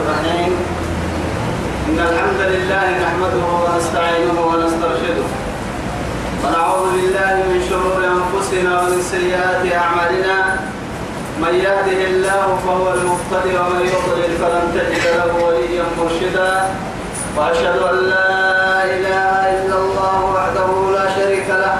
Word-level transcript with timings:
الرحيم 0.00 0.52
إن 1.88 1.98
الحمد 1.98 2.40
لله 2.52 2.86
نحمده 3.04 3.46
ونستعينه 3.64 4.38
ونسترشده. 4.50 5.26
ونعوذ 6.42 6.84
بالله 6.94 7.34
من 7.50 7.60
شرور 7.70 8.00
أنفسنا 8.16 8.70
ومن 8.80 9.00
سيئات 9.14 9.62
أعمالنا. 9.82 10.36
من 11.42 11.54
يهده 11.66 12.00
الله 12.10 12.46
فهو 12.66 12.86
المهتدي 12.96 13.52
ومن 13.58 13.82
يضلل 13.94 14.32
فلن 14.40 14.64
تجد 14.74 15.04
له 15.18 15.30
وليا 15.44 15.84
مرشدا. 15.98 16.52
وأشهد 17.36 17.78
أن 17.90 17.96
لا 18.14 18.84
إله 18.96 19.32
إلا 19.56 19.76
الله 19.84 20.16
وحده 20.34 20.68
لا 20.96 21.06
شريك 21.16 21.48
له. 21.48 21.74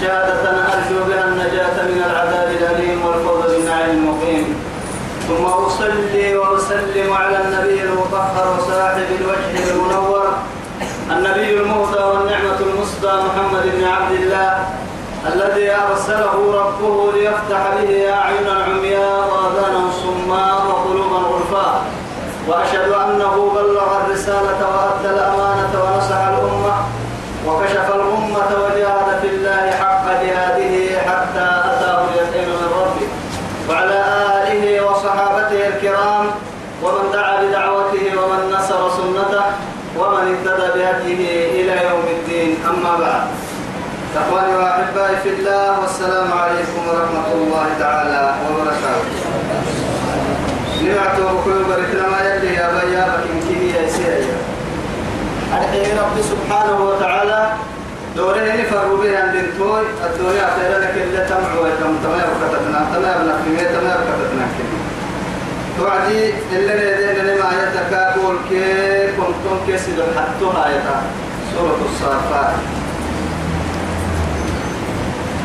شهادة 0.00 0.44
أرجو 0.74 0.98
بها 1.08 1.24
النجاة 1.30 1.76
من 1.90 2.00
العذاب 2.08 2.48
الأليم 2.58 3.00
المقيم 3.14 3.39
ثم 5.30 5.44
أصلي 5.46 6.36
وأسلم 6.36 7.12
على 7.12 7.38
النبي 7.44 7.82
المطهر 7.82 8.56
وصاحب 8.58 9.06
الوجه 9.20 9.70
المنور 9.70 10.28
النبي 11.10 11.50
المهدى 11.60 12.02
والنعمة 12.02 12.58
المسدى 12.60 13.12
محمد 13.26 13.62
بن 13.76 13.84
عبد 13.84 14.12
الله 14.20 14.52
الذي 15.34 15.70
أرسله 15.70 16.34
ربه 16.60 17.12
ليفتح 17.12 17.62
به 17.76 18.12
أعينا 18.12 18.54
عمياء 18.64 19.20
وآذانا 19.30 19.90
صماء 20.02 20.66
وقلوبا 20.68 21.16
غرفاء. 21.16 21.82
وأشهد 22.48 22.92
أنه 22.92 23.52
بلغ 23.54 23.88
الرسالة 24.00 24.60
وأدى 24.74 25.10
الأمانة 25.14 25.72
ونصح 25.82 26.20
الأمة 26.32 26.74
وكشف 27.46 27.86
الأمة 27.94 28.50
وجاهد 28.64 29.08
في 29.22 29.28
الله 29.28 29.70
حق 29.70 30.06
جهاده 30.22 30.74
حتى 31.06 31.48
أتاه 31.70 32.04
اليقين 32.08 32.48
من 32.48 32.68
ربه. 32.80 33.08
وعلى 33.68 33.94
آله 33.94 34.29
ومن 40.20 40.36
اهتدى 40.36 40.68
بهديه 40.78 41.62
إلى 41.62 41.74
يوم 41.88 42.04
الدين 42.16 42.56
أما 42.70 42.96
بعد. 42.98 43.26
إخواني 44.16 44.54
وأحبائي 44.56 45.16
في 45.22 45.28
الله 45.28 45.80
والسلام 45.80 46.32
عليكم 46.32 46.80
ورحمة 46.88 47.28
الله 47.34 47.66
تعالى 47.78 48.34
وبركاته. 48.44 49.16
نعتو 50.84 51.44
كل 51.44 51.58
بركنا 51.68 52.08
ما 52.12 52.20
يلي 52.28 52.54
يا 52.54 52.68
بيا 52.74 53.04
بكين 53.24 53.74
يا 53.74 53.88
سيئة 53.88 54.36
أدعي 55.54 55.92
رب 55.98 56.16
سبحانه 56.32 56.78
وتعالى. 56.84 57.52
دوره 58.16 58.52
نفر 58.60 58.94
به 59.02 59.18
عند 59.18 59.34
التوي 59.34 59.82
الدنيا 60.06 60.46
خير 60.56 60.72
لك 60.78 60.94
إلا 61.04 61.28
تمع 61.28 61.52
ويتم. 61.62 61.94
تمام 62.04 62.30
كتتنا 62.40 62.80
تمام 62.94 63.18
نفهمي 63.28 63.64
تمام 63.74 64.00
كتتنا 64.08 64.46
توعدي 65.78 66.32
إلا 66.52 66.72
لدينا 66.76 67.32
لما 67.32 67.48
يتكاكل 67.62 68.36
كي 68.48 68.99
كنتم 69.16 69.56
كسد 69.68 69.98
حتى 70.16 70.46
آية 70.66 70.88
سورة 71.54 71.80
الصافات. 71.92 72.54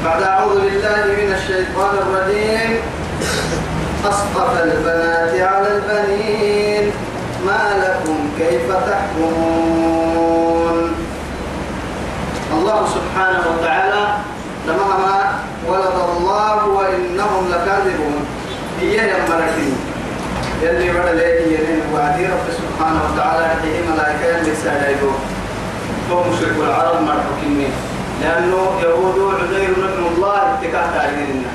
بعد 0.06 0.22
أعوذ 0.24 0.56
بالله 0.62 1.06
من 1.06 1.30
الشيطان 1.38 1.94
الرجيم. 1.98 2.72
أصطفى 4.06 4.64
البنات 4.64 5.34
على 5.42 5.68
البنين. 5.76 6.92
ما 7.46 7.64
لكم 7.84 8.18
كيف 8.40 8.68
تحكمون؟ 8.90 10.78
الله 12.54 12.80
سبحانه 12.96 13.44
وتعالى 13.52 14.04
لما 14.68 14.96
ولد 15.68 15.98
الله 16.18 16.68
وإنهم 16.68 17.44
لكاذبون. 17.50 18.26
إياه 18.82 19.22
ملكين. 19.30 19.78
يلي 20.62 20.90
بدا 20.90 21.14
ليه 21.14 21.58
يلين 21.58 21.82
وعدي 21.94 22.26
رب 22.26 22.48
سبحانه 22.76 23.02
وتعالى 23.14 23.46
يحيي 23.46 23.82
ملائكة 23.88 24.26
يلي 24.38 24.56
سايدو 24.56 25.12
هو 26.12 26.24
مشرك 26.24 26.56
العرب 26.60 27.02
مرحوكين 27.02 27.72
لأنه 28.22 28.82
يهود 28.84 29.36
عزير 29.42 29.70
ابن 29.70 30.04
الله 30.16 30.38
اتكاه 30.54 30.98
تعليلنا 30.98 31.50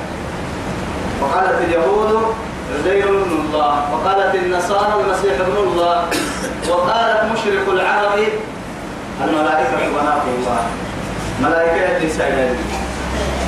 وقالت 1.22 1.58
اليهود 1.68 2.34
عزير 2.74 3.04
ابن 3.08 3.32
الله. 3.44 3.74
وقالت 3.92 4.34
النصارى 4.34 4.94
المسيح 5.04 5.34
ابن 5.40 5.56
الله. 5.56 6.04
وقالت 6.68 7.32
مشرك 7.32 7.64
العرب 7.68 8.18
الملائكة 9.24 9.76
بنات 9.76 10.22
الله. 10.38 10.60
ملائكة 11.42 11.96
اللي 11.96 12.10
سايدين 12.10 12.56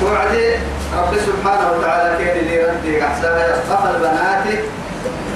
وعدي 0.03 0.55
رب 0.97 1.13
سبحانه 1.27 1.71
وتعالى 1.71 2.25
كان 2.25 2.37
اللي 2.37 2.63
ردي 2.65 3.05
أحسنها 3.05 3.47
يصطفى 3.51 3.89
البنات 3.95 4.45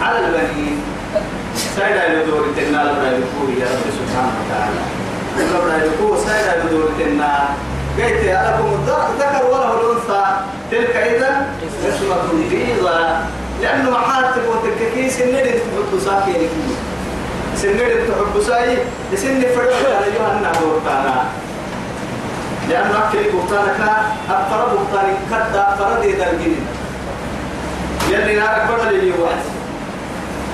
على 0.02 0.20
البنين. 0.20 0.97
سيدا 1.58 2.22
يدور 2.22 2.46
التنال 2.46 2.88
بنا 2.96 3.10
يقول 3.12 3.50
يا 3.62 3.66
رب 3.66 3.88
سبحانه 4.00 4.34
وتعالى. 4.40 4.82
ربنا 5.56 5.84
يقول 5.84 6.18
سيدا 6.18 6.64
يدور 6.66 6.84
التنال 6.90 7.48
قلت 7.98 8.24
لكم 8.24 8.68
الذكر 8.74 9.46
وله 9.52 9.74
الأنثى 9.80 10.26
تلك 10.72 10.96
إذا 10.96 11.46
قسمة 11.86 12.16
ضيزى 12.50 13.18
لأنه 13.62 13.90
محاتب 13.90 14.42
وتككي 14.50 15.10
سنين 15.10 15.44
تحب 15.46 16.00
ساكي 16.06 16.50
سنين 17.56 17.90
تحب 18.08 18.42
ساي 18.48 18.78
سن 19.16 19.42
فرق 19.42 19.74
على 19.86 20.06
أيها 20.06 20.38
النهر 20.38 20.82
لأنه 22.70 22.98
أكل 23.10 23.18
بطانك 23.34 23.80
أكثر 24.30 24.66
بطانك 24.76 25.18
كدا 25.30 25.76
فرد 25.80 26.04
يدرجين 26.04 26.66
يلي 28.10 28.36
نارك 28.40 28.68
بدل 28.80 28.90
اللي 29.00 29.14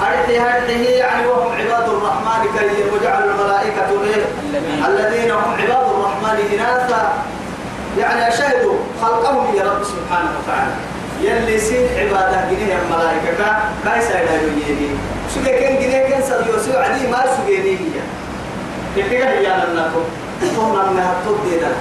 واحد 0.03 0.19
أرحي 0.19 0.39
هذه 0.39 0.89
يعني 0.89 1.27
وهم 1.27 1.51
عباد 1.51 1.89
الرحمن 1.89 2.43
كي 2.57 2.95
وجعل 2.95 3.23
الملائكة 3.29 3.89
الذين 4.87 5.31
هم 5.31 5.53
عباد 5.61 5.85
الرحمن 5.95 6.37
إناثا. 6.53 7.13
يعني 7.99 8.27
أشهدوا 8.27 8.75
خلقهم 9.01 9.55
يا 9.55 9.63
رب 9.63 9.83
سبحانه 9.83 10.31
وتعالى. 10.39 10.73
يلي 11.21 11.59
سين 11.59 11.87
عبادة 11.99 12.51
جنيه 12.51 12.75
الملائكة 12.83 13.57
كايسا 13.85 14.21
إلى 14.23 14.47
يجيني. 14.47 14.89
سوى 15.33 15.43
كان 15.43 15.75
جنيه 15.75 16.09
كان 16.09 16.21
سيو 16.21 16.59
سوى 16.65 16.83
عدي 16.83 17.07
ما 17.07 17.23
سوى 17.37 17.57
هي. 17.57 17.77
كتير 18.97 19.23
هي 19.23 19.47
لنكم 19.47 20.03
ثم 20.41 20.79
أنها 20.79 21.13
تبدينا 21.25 21.71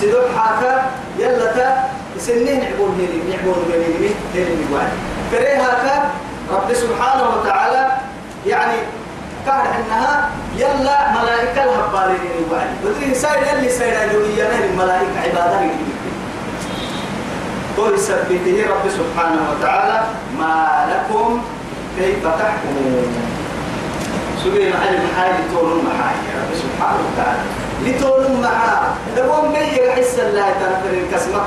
سيدوك 0.00 0.24
حاكا 0.36 0.82
يلا 1.18 1.52
تا 1.52 1.84
سنين 2.18 2.64
عبون 2.64 2.98
هيري 2.98 3.22
نعبون 3.30 3.64
هيري 3.72 4.14
هيري 4.34 4.54
نقوان 4.64 4.88
فريها 5.32 5.70
رب 6.52 6.74
سبحانه 6.74 7.24
وتعالى 7.36 7.88
يعني 8.46 8.78
كان 9.46 9.60
إنها 9.78 10.30
يلا 10.56 11.12
ملائكة 11.22 11.64
الهبالين 11.64 12.20
يوعد 12.50 12.68
بدري 12.84 13.14
ساير 13.14 13.42
يلي 13.58 13.68
ساير 13.68 14.10
الوهيه 14.10 14.64
الملائكه 14.70 15.20
عبادة 15.24 15.60
قل 17.78 17.98
سبته 17.98 18.66
رب 18.70 18.90
سبحانه 18.90 19.40
وتعالى 19.50 20.02
ما 20.38 20.86
لكم 20.90 21.42
كيف 21.98 22.24
تحكمون؟ 22.24 23.06
سبيل 24.44 24.72
على 24.76 24.90
المحاي 24.96 25.30
تولون 25.52 25.84
معاي 25.84 26.14
رب 26.40 26.54
سبحانه 26.54 26.98
وتعالى. 27.12 27.40
لتولون 27.84 28.40
معاه 28.42 28.82
دوام 29.16 29.52
بي 29.52 29.84
يحس 29.86 30.18
الله 30.18 30.46
تنفر 30.60 30.92
الكسمك 30.92 31.42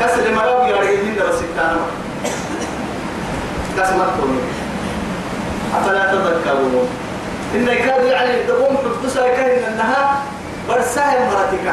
كسر 0.00 0.34
مراب 0.34 0.68
يرغي 0.68 0.96
من 0.96 1.16
رسكتان 1.28 1.76
كسمك 2.22 2.55
تولون 3.76 4.42
أفلا 5.76 6.04
تذكرون؟ 6.12 6.88
إن 7.54 7.66
كاد 7.66 8.04
يعني 8.04 8.42
دقوم 8.42 8.76
حفتسا 8.76 9.28
كاين 9.28 9.64
أنها 9.64 10.22
برساه 10.68 11.30
مرتك 11.30 11.66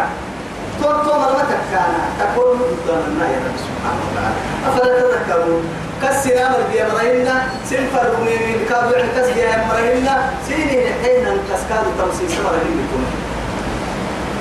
تون 0.82 1.04
تون 1.04 1.20
مرتك 1.20 1.62
كان. 1.72 1.94
تقول 2.20 2.58
قدام 2.58 3.04
الله 3.08 3.26
يا 3.26 3.40
رب 3.46 3.58
سبحانه 3.66 4.02
وتعالى. 4.12 4.36
أفلا 4.68 5.02
تذكرون؟ 5.02 5.64
كسنا 6.02 6.50
مربي 6.50 6.80
مرهنا 6.94 7.44
سنفر 7.70 8.18
من 8.22 8.66
كادو 8.70 8.92
يعني 8.96 9.10
كسجي 9.18 9.46
مرهنا 9.70 10.14
سيني 10.48 10.82
حين 11.04 11.26
كسكاد 11.50 11.86
تمسيس 12.00 12.40
مرهنا 12.40 12.74
بكم 12.80 13.04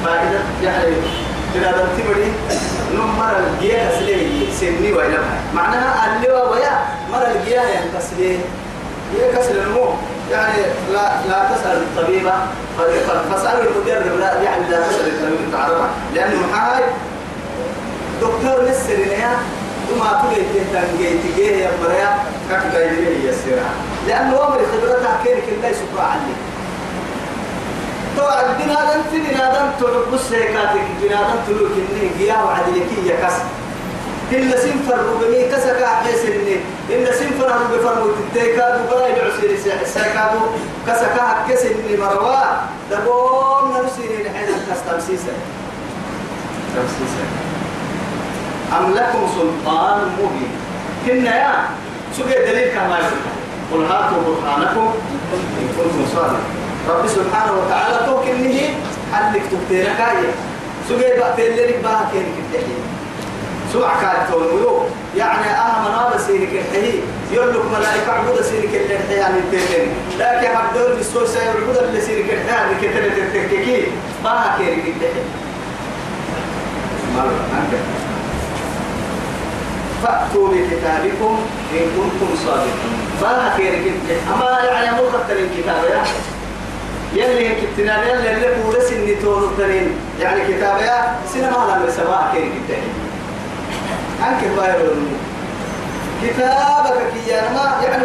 فإذا 0.04 0.40
يعني 1.54 1.76
إذا 1.76 1.88
تبدي 1.98 2.32
نمر 2.94 3.36
الجيا 3.38 3.90
كسلي 3.90 4.46
سني 4.60 4.92
ولا 4.92 5.18
معناها 5.54 6.16
اللي 6.16 6.28
ويا 6.28 6.86
مر 7.12 7.26
الجيا 7.36 7.62
يعني 7.62 7.86
كسلي 7.98 8.38
هي 9.14 9.32
كسر 9.32 9.50
النمو. 9.50 9.88
يعني 10.30 10.62
لا 10.92 11.12
لا 11.28 11.48
تسأل 11.54 11.82
الطبيبة. 11.82 12.32
فاسأل 13.30 13.66
المدرب 13.66 14.18
لا 14.20 14.42
يعني 14.42 14.70
لا 14.70 14.80
تسأل 14.80 15.12
يسكر 28.22 28.38
عني 28.38 28.54
تو 28.58 28.64
بنادم 28.64 29.02
في 29.10 29.18
بنادم 29.20 29.70
تلقى 29.80 30.14
السيكاتك 30.14 30.86
بنادم 31.02 31.38
تلوك 31.46 31.70
إني 31.72 32.10
جياه 32.18 32.44
وعدلكي 32.44 33.06
يا 33.06 33.26
كسر 33.26 33.44
إلا 34.32 34.60
سنفر 34.60 34.98
ربني 34.98 35.48
كسكا 35.48 35.86
حيس 35.86 36.24
إني 36.24 36.56
إلا 36.90 37.12
سنفر 37.12 37.46
رب 37.46 37.80
فرمو 37.84 38.06
تتيكادو 38.34 38.84
براي 38.90 39.12
بعسير 39.12 39.58
سيكادو 39.84 40.40
كسكا 40.86 41.46
كسن 41.48 41.74
مروا. 41.98 42.44
دبون 42.90 43.72
نرسيني 43.74 44.22
لحين 44.22 44.48
تستمسيسا 44.70 45.32
تمسيسا 46.74 47.24
أم 48.78 48.94
لكم 48.94 49.26
سلطان 49.36 49.98
مبين؟ 50.18 50.52
كنا 51.06 51.36
يا 51.36 51.68
سوى 52.16 52.34
دليل 52.34 52.68
كما 52.74 52.98
يقول. 52.98 53.22
قل 53.72 53.84
هاتوا 53.84 54.18
برهانكم 54.26 54.94
إن 55.60 55.68
كنتم 55.76 56.06
صادقين. 56.14 56.61
رب 56.88 57.06
سبحانه 57.06 57.52
وتعالى 57.52 58.06
توكنه 58.06 58.60
حلك 59.12 59.42
تبتينك 59.52 60.00
آية 60.00 60.30
سوى 60.88 61.18
بقتين 61.18 61.52
لك 61.56 61.78
بها 61.82 62.08
كينك 62.12 62.34
التحيي 62.38 62.76
سوع 63.72 63.90
كاتون 64.00 64.42
ويو 64.42 64.82
يعني 65.16 65.46
أهم 65.50 65.92
نار 65.92 66.18
سينك 66.26 66.48
الحي. 66.52 67.00
يقول 67.32 67.54
لك 67.54 67.64
ملائكة 67.64 68.12
عبود 68.12 68.40
سينك 68.42 68.74
الحي 68.74 69.14
يعني 69.14 69.38
التين 69.38 69.88
لكن 70.18 70.56
عبدول 70.56 70.96
بسوي 71.00 71.26
سير 71.26 71.50
عبود 71.62 71.76
اللي 71.76 72.00
سينك 72.00 72.30
الحي 72.30 72.48
يعني 72.48 72.74
كتلة 72.74 73.06
التككي 73.24 73.86
ما 74.24 74.54
كينك 74.58 74.84
الحي 74.86 75.22
مرة 77.16 77.68
فأتوا 80.02 80.48
بكتابكم 80.48 81.38
إن 81.72 81.86
كنتم 81.96 82.36
صادقين. 82.46 82.96
فأنا 83.20 83.54
كينك 83.56 83.92
أما 84.34 84.60
يعني 84.64 84.90
أمور 84.90 85.10
الكتاب 85.30 85.84
يا 85.90 86.02
يلي 87.14 87.54
كتنا 87.54 88.02
يلي 88.02 88.32
اللي 88.32 88.62
بولس 88.62 88.92
إني 88.92 89.14
تونو 89.14 89.48
يعني 90.20 90.40
كتاب 90.40 90.78
يا 90.80 91.14
سينما 91.32 91.46
لما 91.48 91.90
سواء 91.96 92.30
كينك 92.32 92.52
التحي 92.56 92.82
عنك 94.22 94.44
بايرون 94.56 95.18
كتابك 96.22 96.98
كي 97.14 97.32
ما 97.54 97.80
يعني 97.84 98.04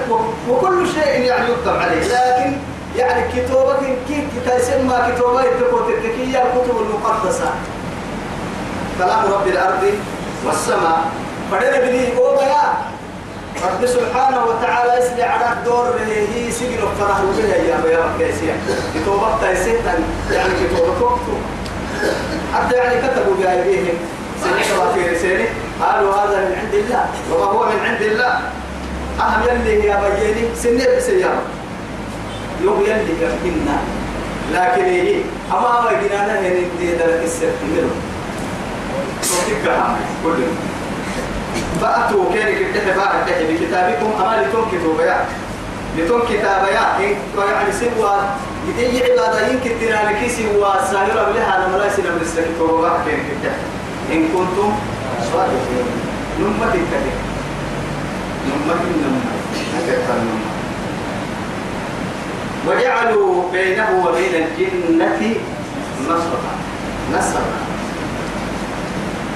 وكل 0.49 0.87
شيء 0.87 1.21
يعني 1.21 1.45
يكتب 1.49 1.77
عليه. 1.77 2.01
لكن 2.01 2.57
يعني 2.97 3.31
كتابك 3.31 3.79
كي 4.07 4.27
كتاب 4.35 4.59
يسمى 4.59 4.95
كتابة 5.11 5.43
يتقوى 5.43 5.93
التكية 5.93 6.43
الكتب 6.43 6.77
المقدسة. 6.81 7.49
كلام 8.97 9.33
رب 9.33 9.47
الأرض 9.47 9.93
والسماء. 10.45 11.11
فدنا 11.51 11.79
بني 11.79 12.17
هو 12.17 12.41
يا. 12.41 12.73
رب 13.63 13.85
سبحانه 13.85 14.45
وتعالى 14.45 15.05
يسلي 15.05 15.23
على 15.23 15.65
دور 15.65 15.95
هي 16.07 16.51
سجن 16.51 16.77
فرح 16.99 17.17
وبها 17.21 17.55
يا 17.55 17.77
يا 17.91 18.03
كيسيا 18.17 18.55
كتابك 18.95 19.33
تيسيتا 19.41 19.93
يعني 20.31 20.53
كتابك 20.61 21.17
حتى 22.53 22.75
يعني 22.75 22.95
كتبوا 23.01 23.35
بأيديهم 23.39 23.97
سنة 24.43 24.93
في 24.93 25.09
رسالة 25.09 25.49
قالوا 25.81 26.13
هذا 26.15 26.49
من 26.49 26.55
عند 26.61 26.73
الله. 26.73 27.05
وما 27.31 27.45
هو 27.45 27.65
من 27.65 27.79
عند 27.85 28.01
الله. 28.01 28.39
أهم 29.19 29.43
يلي 29.49 29.85
يا 29.85 30.01
بيني 30.01 30.55
سنة 30.55 30.97
بسيارة. 30.97 31.41
يوم 32.61 32.81
يلي 32.81 33.13
يمكننا 33.21 33.77
لكن 34.53 34.83
إيه 34.83 35.21
أما 35.51 35.81
ما 35.81 36.01
جينا 36.01 36.25
هنا 36.25 36.49
ندي 36.49 36.91
ذلك 36.91 37.21
السر. 37.23 37.53
منه 37.63 37.89
وتكها 39.23 39.97
كلهم. 40.23 40.76
فأتوا 41.81 42.33
كان 42.33 42.47
كتاب 42.73 42.95
بقى 42.97 43.25
كتاب 43.25 43.47
بكتابكم 43.51 44.11
أما 44.21 44.41
لتم 44.41 44.63
كتابيا 44.71 45.25
لتم 45.97 46.19
كتابيا 46.19 46.97
إن 46.99 47.15
يعني 47.49 47.71
سوى 47.71 48.13
يدي 48.67 49.03
عبادة 49.03 49.47
يمكن 49.47 49.71
تنالكي 49.81 50.29
سوى 50.29 50.73
سايرة 50.91 51.31
لها 51.35 51.57
أنا 51.57 51.77
ملايسي 51.77 52.01
نمر 52.01 52.21
السكتور 52.21 52.89
كان 53.05 53.19
كتاب 53.29 53.57
إن 54.11 54.21
كنتم 54.33 54.71
صادقين. 55.33 55.87
نمت 56.39 56.75
الكذب 56.75 57.17
نمت 58.47 58.81
النمت. 58.81 59.37
وجعلوا 62.67 63.51
بينه 63.51 63.87
وبين 64.05 64.33
الجنة 64.43 65.35
نصرا 66.09 66.51
نصرا 67.13 67.41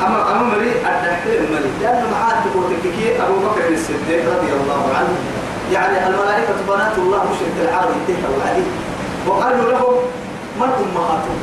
أما 0.02 0.32
أما 0.32 0.44
مري 0.44 0.72
الدحيل 0.72 1.42
مري. 1.52 1.72
لأنه 1.82 2.12
معاه 2.12 2.44
تقول 2.46 2.64
تككي 2.84 3.22
أبو 3.24 3.34
بكر 3.34 3.68
الصديق 3.74 4.24
رضي 4.38 4.52
الله 4.54 4.94
عنه 4.98 5.14
يعني 5.74 6.08
الملائكة 6.08 6.54
بنات 6.68 6.98
الله 6.98 7.24
مشرك 7.24 7.70
العرب 7.70 7.90
انتهى 7.90 8.50
عليه 8.50 8.64
وقالوا 9.28 9.72
لهم 9.72 9.94
من 10.60 10.70
أمهاتهم 10.84 11.40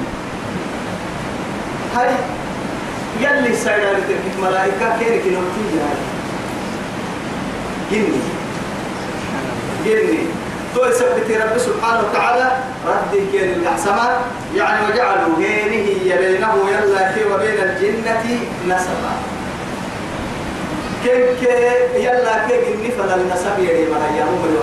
هاي 1.97 2.11
يلي 3.21 3.57
سايدا 3.57 3.93
لتركت 3.93 4.35
ملائكة 4.43 4.99
كيرك 4.99 5.23
نوتي 5.27 5.65
جاي 5.75 5.99
جني. 7.93 8.19
جني. 9.85 10.19
تو 10.79 10.85
يثبت 10.85 11.31
رب 11.31 11.59
سبحانه 11.59 12.01
وتعالى 12.09 12.53
رد 12.87 13.13
كين 13.33 13.53
الأحسما 13.53 14.17
يعني 14.57 14.87
وجعلوا 14.87 15.39
هينه 15.39 15.87
يبينه 16.07 16.55
يلا 16.71 17.13
في 17.13 17.21
وبين 17.25 17.59
الجنة 17.63 18.25
نسبا. 18.67 19.13
كيف 21.05 21.41
كي 21.41 22.05
يلا 22.05 22.49
كي 22.49 22.91
فلا 22.99 23.15
النسب 23.15 23.59
يلي 23.59 23.87
ملايا 23.91 24.25
هم 24.25 24.43
اللي 24.45 24.61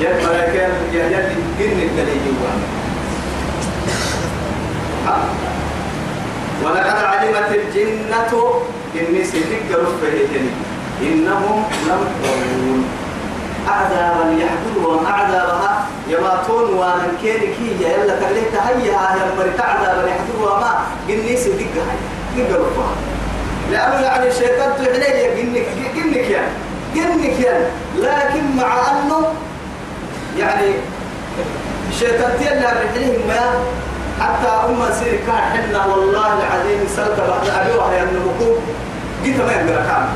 يا 0.00 0.12
ملايكة 0.12 0.62
يا 0.92 1.04
يلي 1.04 1.36
جني 1.58 1.82
اللي 1.82 2.16
جوا. 2.24 2.52
ولقد 6.64 7.04
علمت 7.04 7.50
الجنة 7.54 8.32
إني 8.94 9.24
سيدك 9.24 9.68
رفه 9.70 10.28
إنهم 11.02 11.64
لم 11.88 12.02
يرون 12.24 12.87
أعذابا 13.68 14.32
يحدثون 14.38 15.06
أعذابها 15.06 15.86
يماتون 16.08 16.74
وأنا 16.74 17.08
كيري 17.22 17.54
كي 17.54 17.84
يلا 17.84 18.14
تليه 18.20 18.50
تهيها 18.52 19.16
يا 19.16 19.34
مريت 19.38 19.60
أعذابا 19.60 20.08
يحدثون 20.08 20.60
ما 20.60 20.86
هاي 21.18 21.98
دق 22.36 22.60
رفه 22.60 22.88
لأنه 23.70 24.00
يعني 24.00 24.28
الشيطان 24.28 24.72
تحليه 24.78 25.34
جنك 25.34 25.66
جنك 25.96 26.30
يعني 26.30 26.52
جنك 26.94 27.40
يعني 27.40 27.64
لكن 27.98 28.56
مع 28.56 28.90
أنه 28.90 29.32
يعني 30.38 30.72
الشيطان 31.88 32.30
تيلا 32.38 32.72
رحلهم 32.72 33.28
ما 33.28 33.54
حتى 34.20 34.48
أم 34.48 34.92
سير 35.00 35.18
كان 35.26 35.36
حنا 35.36 35.86
والله 35.86 36.26
العظيم 36.26 36.80
سلطة 36.96 37.26
بعد 37.28 37.48
أبيوها 37.48 37.92
يا 37.94 38.02
النبوكو 38.02 38.54
قلت 39.24 39.40
ما 39.40 39.52
يقدر 39.52 39.74
كامل 39.74 40.08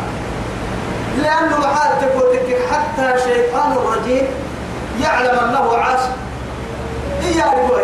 لأنه 1.18 1.58
محال 1.58 2.00
تقول 2.00 2.32
حتى 2.72 3.20
شيطان 3.24 3.72
الرجيم 3.72 4.26
يعلم 5.00 5.38
أنه 5.38 5.76
عاش 5.76 6.00
إيه 7.24 7.42
أرجوه 7.42 7.80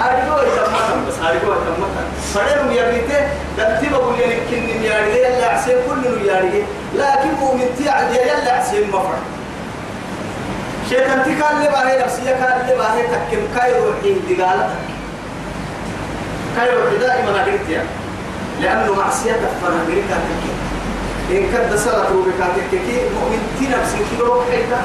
أرجوه 0.00 0.42
يتمتن 0.42 1.06
بس 1.08 1.14
أرجوه 1.18 1.56
يتمتن 1.56 2.06
فريم 2.34 2.72
يا 2.72 2.90
بيته 2.90 3.28
دمتي 3.58 3.88
بقول 3.88 4.14
لك 4.18 4.52
يا 4.82 5.00
رجال 5.00 5.16
يلا 5.16 5.48
عسير 5.52 5.76
كل 5.88 6.26
يا 6.28 6.40
رجال 6.40 6.64
لكن 6.94 7.34
مؤمن 7.40 7.84
تعد 7.84 8.12
يلا 8.12 8.52
عسير 8.52 8.86
مفرح. 8.86 9.18
شيطان 10.90 11.22
تكال 11.22 11.60
لباه 11.64 12.04
نفسية 12.04 12.30
كان 12.30 12.68
لباه 12.70 12.94
تكم 13.02 13.42
كاي 13.56 13.72
روحي 13.80 14.14
دقالتك 14.34 14.96
كايرو 16.56 16.96
دائما 17.00 17.30
أقرتيا 17.40 17.84
لأنه 18.60 18.94
معصيتك 18.94 19.50
فنقرتها 19.62 20.18
تكي 20.18 20.52
إن 21.30 21.42
كد 21.52 21.76
سلط 21.76 22.06
بكاتككي 22.26 22.98
مؤمن 23.14 23.40
تنفسي 23.60 23.98
كيلو 24.10 24.42
حيتا 24.50 24.80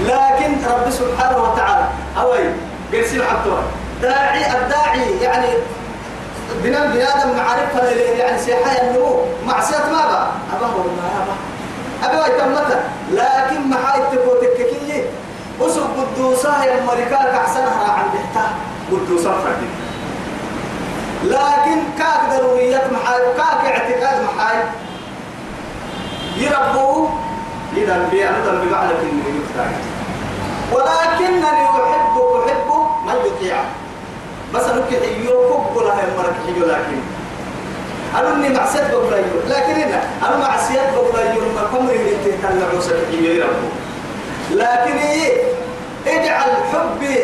لكن 0.00 0.52
رب 0.70 0.90
سبحانه 0.90 1.42
وتعالى 1.42 1.88
أوي 2.20 2.38
قرسي 2.92 3.22
حطوها 3.22 3.62
داعي 4.02 4.40
الداعي 4.46 5.20
يعني 5.22 5.48
بنا 6.64 6.86
بني 6.86 7.04
آدم 7.04 7.36
معرفة 7.36 7.88
يعني 8.18 8.38
سيحة 8.38 8.82
النمو 8.82 9.24
معصية 9.46 9.76
ماذا؟ 9.76 10.32
أبا 10.56 10.66
هو 10.66 10.82
ما 10.82 11.10
أبا. 11.22 11.34
أبا 12.12 12.26
يتمتا 12.26 12.80
لكن 13.12 13.68
محايد 13.70 14.02
تكوتككي 14.12 15.04
أسب 15.60 15.82
قدوسها 15.98 16.64
يا 16.64 16.82
مريكا 16.84 17.16
كحسنها 17.16 17.92
عن 17.92 18.04
بحتها 18.14 18.50
قدوسا 18.90 19.30
فردي 19.30 19.66
لكن 21.30 21.78
كاك 21.98 22.20
ضروريات 22.40 22.92
محاي 22.92 23.20
كاك 23.36 23.64
اعتقاد 23.64 24.24
محاي. 24.24 24.56
يربوا 26.36 27.08
إذا 27.76 28.08
أنا 28.28 28.38
ذنبي 28.46 28.70
بعد 28.70 28.88
كلمة 28.88 29.24
يفتح 29.40 29.70
ولكنني 30.72 31.44
أحب 31.66 32.18
أحب 32.18 32.70
من 33.06 33.14
يطيع 33.26 33.56
بس 34.54 34.64
أنا 34.64 34.80
كحيو 34.90 35.48
كب 35.48 35.82
لها 35.82 36.02
يمرك 36.02 36.34
حيو 36.46 36.66
لكن. 36.66 37.00
أنا 38.18 38.34
إني 38.34 38.48
معصيت 38.48 38.90
بقول 38.90 39.12
لكن 39.48 39.72
هنا 39.72 40.02
أنا 40.28 40.36
معصيت 40.36 40.80
بقول 40.94 41.16
أيوه 41.20 41.44
ما 41.54 41.78
كم 41.78 41.88
يريد 41.88 42.16
تهتم 42.24 42.58
حيو 42.58 42.80
يربوا 43.24 43.70
لكن 44.50 44.96
إيه 44.98 45.42
اجعل 46.06 46.50
حبي 46.72 47.18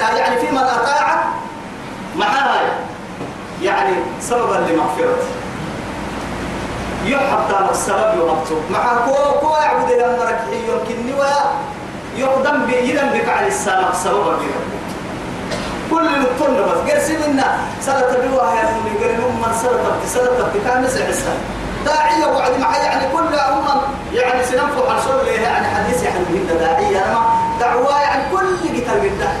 يعني 0.00 0.40
في 0.40 0.50
من 0.52 0.58
أطاعك 0.58 1.18
معها 2.16 2.60
يعني 3.62 3.94
سببا 4.20 4.54
لمغفرتي. 4.54 5.28
يحب 7.04 7.70
السبب 7.70 8.14
يغطو. 8.16 8.54
مع 8.70 8.84
كو 9.06 9.40
كو 9.40 9.54
يعبد 9.56 9.90
يا 9.90 10.18
مرك 10.18 10.40
يمكن 10.52 11.18
ويا 11.18 11.44
يقدم 12.16 12.66
بيدم 12.66 13.08
بك 13.08 13.28
على 13.28 13.46
السلام 13.46 13.92
سبب 14.04 14.38
كل 15.90 16.06
الطن 16.06 16.54
بس 16.54 16.92
قرسي 16.92 17.16
منا 17.16 17.58
سلطة 17.80 18.18
بيوها 18.18 18.54
يا 18.54 18.68
أمي 18.68 19.04
قرن 19.04 19.20
من 19.20 19.52
سلطة 19.62 19.92
بسلطة 20.04 20.48
بكامل 20.54 20.90
سعسة 20.90 21.32
داعية 21.86 22.26
وعد 22.26 22.60
معي 22.60 22.80
يعني 22.80 23.12
كل 23.12 23.34
أمم 23.34 23.80
يعني 24.12 24.44
سننفع 24.44 25.00
شغل 25.04 25.28
يعني 25.28 25.66
حديث 25.66 26.02
يعني 26.02 26.18
من 26.18 26.56
داعية. 26.60 27.04
أنا 27.04 27.20
دعوة 27.60 28.00
يعني 28.00 28.22
كل 28.32 28.56
قتال 28.56 29.00
بالله 29.00 29.32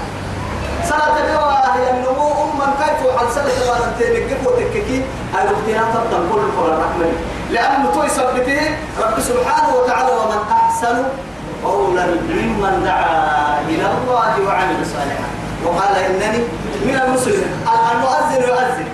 سنة 0.84 1.14
بيوها 1.14 1.76
هي 1.76 1.90
النمو 1.90 2.32
أمم 2.44 2.70
كيف 2.78 3.18
على 3.18 3.28
سنة 3.34 3.70
وأنا 3.70 3.92
تنكك 3.98 4.46
وتككي 4.46 5.02
الاختيار 5.34 5.84
تبدأ 5.94 6.18
كل 6.32 6.40
القرآن 6.40 6.78
رحمني 6.78 7.12
لأنه 7.50 7.90
توي 7.94 8.08
سبته 8.08 8.76
رب 9.02 9.20
سبحانه 9.20 9.74
وتعالى 9.76 10.10
ومن 10.12 10.40
أحسن 10.52 11.04
قولا 11.64 12.06
ممن 12.06 12.82
دعا 12.84 13.60
إلى 13.68 13.86
الله 13.86 14.32
وعمل 14.46 14.86
صالحا. 14.86 15.28
وقال 15.64 15.96
إنني 15.96 16.38
من 16.84 17.00
المسلمين. 17.04 17.52
المؤذن 17.92 18.42
يؤذن. 18.48 18.88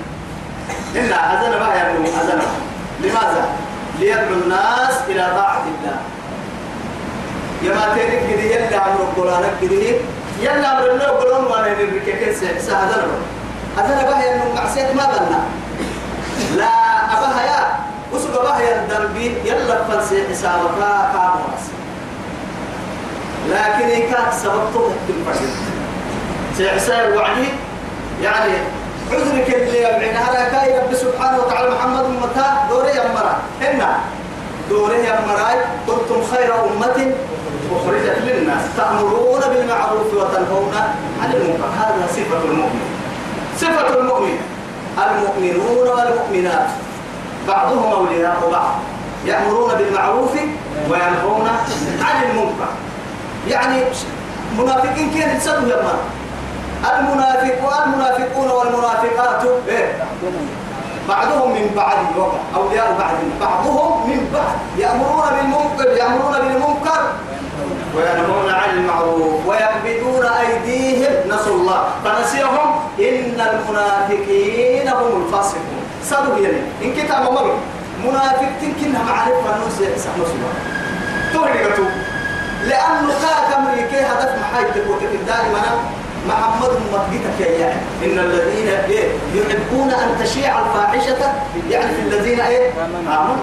إلا 0.95 1.17
أذن 1.17 1.59
بها 1.59 1.75
يا 1.75 1.93
أذن. 1.93 2.43
لماذا؟ 3.01 3.45
ليدعو 4.01 4.33
الناس 4.33 4.95
إلى 5.09 5.33
طاعة 5.37 5.63
الله. 5.67 5.97
يما 7.63 7.95
تيرك 7.95 8.23
كده 8.31 8.43
يلا 8.43 8.81
عمر 8.81 9.01
القرآن 9.01 9.45
كده 9.63 9.97
يلا 10.41 10.69
عمر 10.69 10.91
الله 10.91 11.05
القرآن 11.05 11.45
وأنا 11.45 11.69
نركك 11.69 12.33
سأذن 12.61 13.09
أذن 13.79 14.09
بها 14.09 14.23
يا 14.23 14.45
معصية 14.55 14.93
ما 14.93 15.07
بلنا. 15.07 15.41
لا 16.57 16.75
أبها 17.13 17.43
يا 17.43 17.79
بها 18.13 18.61
يا 18.61 18.83
الدربي. 18.83 19.37
يلا 19.45 19.85
فنسي 19.85 20.29
حسابك 20.31 20.79
كاموس 21.13 21.65
لكن 23.51 23.89
إيكاك 23.89 24.33
سببته 24.43 24.93
تنفجر 25.09 25.53
سيحساب 26.57 27.17
وعدي. 27.17 27.49
يعني 28.23 28.53
عذرك 29.13 29.55
اللي 29.55 29.83
يبعين 29.83 30.17
هذا 30.17 30.49
كاي 30.53 30.79
رب 30.79 30.95
سبحانه 30.95 31.39
وتعالى 31.39 31.71
محمد 31.71 32.05
متى؟ 32.05 32.47
دوري 32.71 32.91
يمرا. 32.91 33.37
هنا. 33.61 33.99
دوري 34.71 34.99
يمرا. 34.99 35.49
كنتم 35.87 36.23
خير 36.37 36.55
أمة. 36.55 37.13
أخرجت 37.73 38.19
للناس 38.25 38.63
تأمرون 38.77 39.41
بالمعروف 39.41 40.15
وتنهون 40.15 40.75
عن 41.23 41.33
المنكر. 41.35 41.69
هذا 41.81 42.07
صفة 42.11 42.45
المؤمن. 42.45 42.87
صفة 43.61 44.01
المؤمن. 44.01 44.39
المؤمنون 44.99 45.89
والمؤمنات. 45.89 46.69
بعضهم 47.49 47.93
أولياء 47.93 48.49
بعض. 48.53 48.75
يأمرون 49.27 49.75
بالمعروف 49.75 50.33
وينهون 50.91 51.49
عن 52.01 52.23
المنكر. 52.25 52.71
يعني 53.49 53.83
منافقين 54.59 55.11
كيف 55.11 55.39
تسدوا 55.39 55.69
يا 55.69 55.95
المنافق 56.99 57.57
والمنافقون 57.65 58.51
والمنافقات. 58.51 59.43
إيه؟ 59.69 60.05
بعضهم 61.09 61.51
من 61.51 61.71
بعد 61.77 61.97
أولياء 62.57 62.97
بعد. 62.99 63.17
بعضهم 63.41 64.11
من 64.11 64.31
بعد. 64.35 64.79
يأمرون 64.79 65.25
بالمنكر. 65.37 65.97
يأمرون 65.97 66.33
بالمنكر. 66.33 67.03
وينهون 67.97 68.51
عن 68.51 68.71
المعروف 68.79 69.47
ويقبضون 69.47 70.27
أيديهم 70.27 71.13
نسوا 71.29 71.55
الله. 71.57 71.85
فنسيهم 72.05 72.69
إن 72.99 73.41
المنافقين 73.51 74.89
هم 74.89 75.25
الفاسقون. 75.27 75.83
صدق 76.05 76.39
يعني 76.43 76.61
إن 76.85 76.93
كتاب 76.93 77.33
مر 77.33 77.55
منافق 78.05 78.49
تنكنها 78.61 79.03
معرفة 79.03 79.59
نوسي 79.65 79.99
سحنسوا 79.99 80.53
تهرقتوا 81.33 81.85
لأنه 82.69 83.09
كاك 83.23 83.57
أمريكي 83.57 84.01
هدف 84.01 84.31
محايدك 84.41 84.85
وتكن 84.91 85.25
دائما 85.27 85.61
محمد 86.29 86.71
مقدتك 86.93 87.41
يعني. 87.61 87.81
إن 88.05 88.19
الذين 88.19 88.69
إيه 88.69 89.09
يحبون 89.35 89.91
أن 89.91 90.25
تشيع 90.25 90.59
الفاحشة 90.61 91.33
يعني 91.71 91.95
في 91.95 92.01
الذين 92.03 92.41
إيه 92.41 92.71
آمنوا. 93.07 93.37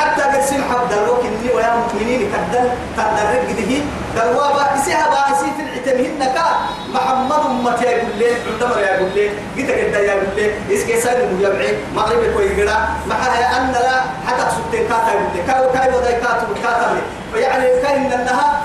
حتى 0.00 0.22
قسم 0.22 0.56
حب 0.70 0.82
دلوك 0.90 1.20
إني 1.24 1.48
ويا 1.54 1.70
مؤمنين 1.76 2.20
كدل 2.32 2.66
كدل 2.96 3.24
رجده 3.34 3.72
دلوا 4.16 4.74
إسيها 4.74 5.06
باسي 5.12 5.46
في 5.56 5.62
العتمهن 5.62 6.34
كا. 6.34 6.46
محمد 6.94 7.40
أمتي 7.50 7.84
يقول 7.84 8.10
لي 8.18 8.28
عندما 8.52 8.80
يقول 8.80 9.10
لي 9.14 9.28
قلت 9.56 9.70
قد 9.70 10.02
يقول 10.04 10.28
لي 10.36 10.74
إس 10.74 10.82
كيسان 10.84 11.20
المجمعي 11.20 11.74
مغرب 11.96 12.22
كوي 12.34 12.48
قرا. 12.62 12.76
معها 13.08 13.56
أن 13.56 13.72
لا 13.72 14.00
حتى 14.26 14.44
سبتين 14.56 14.88
كاتا 14.88 15.10
يقول 15.12 15.30
لي 15.34 15.42
كاو 15.46 15.72
كاي 15.72 15.88
وضعي 15.94 16.12
كاتو 16.12 16.46
كاتا 16.62 16.96
يعني 17.36 17.64
كاين 17.82 18.12
أنها 18.12 18.60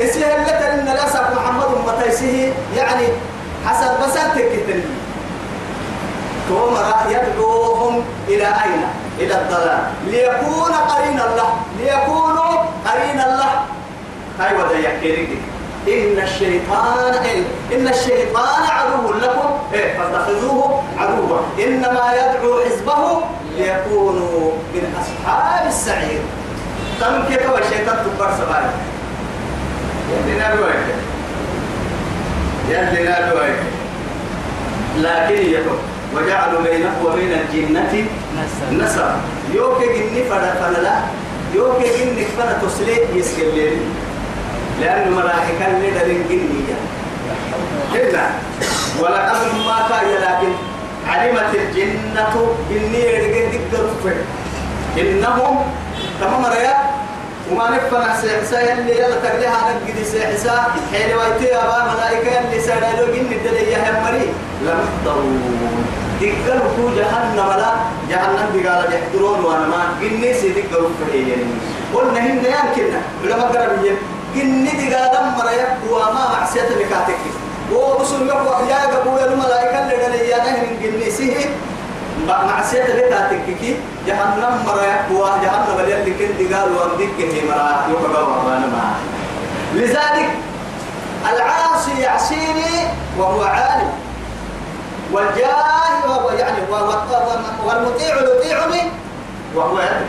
إسيه 0.00 0.26
اللي 0.36 0.74
إن 0.74 0.84
لأسف 0.84 1.24
محمد 1.36 1.64
أمتي 1.64 2.52
يعني 2.76 3.06
حسب 3.66 3.90
بساتك 4.02 4.44
كتنين 4.52 4.84
ثم 6.48 6.74
يدعوهم 7.10 8.04
إلى 8.28 8.46
أين؟ 8.46 8.82
إلى 9.18 9.34
الضلال. 9.34 9.82
ليكون 10.06 10.72
قرين 10.72 11.20
الله. 11.20 11.50
ليكونوا 11.78 12.52
قرين 12.86 13.20
الله. 13.20 13.52
هاي 14.40 14.56
ودا 14.56 14.78
يحكي 14.78 15.28
إن 15.88 16.22
الشيطان 16.22 17.14
إن 17.72 17.88
الشيطان 17.88 18.62
عدو 18.62 19.12
لكم. 19.12 19.50
إيه 19.72 19.98
فاتخذوه 19.98 20.82
عدوا. 20.98 21.38
إنما 21.58 22.14
يدعو 22.14 22.60
حزبه 22.64 23.22
ليكونوا 23.56 24.52
من 24.74 24.94
أصحاب 25.00 25.66
السعير. 25.66 26.20
تم 27.00 27.22
كيف 27.28 27.42
الشيطان 27.58 27.96
تكبر 28.04 28.30
سبايا. 28.38 28.72
يلي 30.10 30.38
نادوك 30.38 30.70
يلي 32.68 33.02
نادوك 33.02 33.40
لكن 34.96 35.50
يكون. 35.50 35.78
وجعلوا 36.14 36.60
بينه 36.62 36.92
وبين 37.04 37.32
الجنة 37.32 37.92
نسا 38.72 39.20
يوكي 39.54 39.86
جني 39.86 40.24
فلا 40.30 40.54
يوكي 41.54 41.88
جني 41.98 42.24
فدا 42.24 42.58
تسلي 42.62 42.96
يسكلين. 43.18 43.80
لأن 44.80 45.12
ملائكة 45.12 45.66
اللي 45.76 45.90
دارين 45.90 46.24
جنية 46.28 46.76
إلا 47.94 48.24
ما 49.66 49.76
كان 49.88 50.08
لكن 50.24 50.52
علمت 51.08 51.54
الجنة 51.54 52.34
إني 52.70 53.02
رجع 53.18 53.58
دقر 53.72 54.16
إنهم 54.98 55.54
تمام 56.20 56.44
ريا 56.46 56.74
وما 57.52 57.70
نفنا 57.70 58.16
سيحسا 58.20 58.72
اللي 58.72 58.98
يلا 58.98 59.16
تقليها 59.24 59.58
نقد 59.74 60.02
سيحسا 60.12 60.66
حين 60.92 61.16
ويتي 61.16 61.56
أبا 61.56 61.78
ملائكة 61.94 62.40
اللي 62.40 62.60
سيدلو 62.60 63.06
جن 63.14 63.32
الدلية 63.32 63.76
هم 63.76 64.04
مري. 64.04 64.26
لم 64.66 64.80
ترون 65.04 65.84
دقل 66.20 66.58
كو 66.76 66.88
جهنم 66.96 67.36
لا. 67.60 67.72
جهنم 68.10 68.48
بقال 68.54 68.92
يحضرون 68.94 69.44
وأنا 69.44 69.66
ما. 69.66 69.82
جني 70.02 70.34
سيدقل 70.34 70.84
فريين. 71.00 71.60
قلنا 71.94 72.20
هن 72.20 72.38
يمكن 72.38 72.88
لما 73.24 73.42
قرب 73.42 73.82
جني 74.36 74.70
دقال 74.90 75.32
مريا 75.38 75.78
وما 75.90 76.22
معصية 76.32 76.62
بكاتك 76.78 77.18
ورسل 77.72 78.26
يقوى 78.26 78.68
يا 78.70 78.80
قبول 78.96 79.18
الملائكة 79.32 79.78
اللي 79.82 79.96
دلية 80.06 80.36
نهن 80.36 80.76
جني 80.82 81.10
سيه 81.10 81.46
معصية 82.26 82.82
بكاتك 82.82 83.40
جهنم 84.06 84.64
مريا 84.66 85.06
وجهنم 85.12 85.78
اللي 85.80 86.10
كنت 86.10 86.54
قال 86.54 86.72
وامدك 86.72 87.18
هي 87.18 87.48
مرا 87.48 87.86
يقبل 87.90 88.16
وأنا 88.46 88.66
ما 88.66 88.94
لذلك 89.74 90.30
العاصي 91.34 92.00
يعصيني 92.00 92.88
وهو 93.18 93.42
عالم 93.42 93.92
والجاهل 95.12 96.08
وهو 96.08 96.30
يعني 96.30 96.58
والمطيع 97.66 98.16
يطيعني 98.16 98.90
وهو 99.54 99.78
يدري 99.78 100.06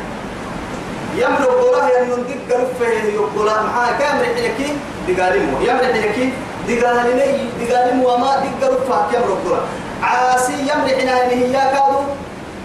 يملك 1.16 1.48
قراه 1.48 1.90
ينون 2.00 2.24
دق 2.28 2.58
رفه 2.58 2.92
يقول 3.14 3.46
معاه 3.46 3.92
كامل 4.00 4.26
حنكي 4.26 4.78
دقالمه 5.08 5.62
يملك 5.62 5.94
حنكي 5.94 6.34
دقالني 6.68 7.50
دقالم 7.62 8.04
وما 8.04 8.36
دق 8.36 8.68
رفه 8.74 9.06
يملك 9.14 9.38
قراه 9.46 9.62
عاسي 10.04 10.54
يملك 10.54 11.02
حنا 11.02 11.16
هي 11.30 11.54
كادو 11.54 12.00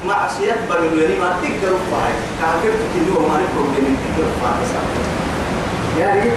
معصية 0.07 0.57
بغلوني 0.69 1.19
ما 1.19 1.37
دق 1.43 1.61
رفه 1.64 1.97
هاي 2.05 2.14
كافر 2.40 2.73
تكنيه 2.83 3.16
وما 3.16 3.37
نكره 3.38 3.62
من 3.62 3.97
دق 4.16 4.25
رفه 4.25 4.50
يا 6.00 6.14
ريت. 6.14 6.33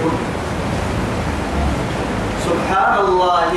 سبحان 2.44 2.98
الله 2.98 3.52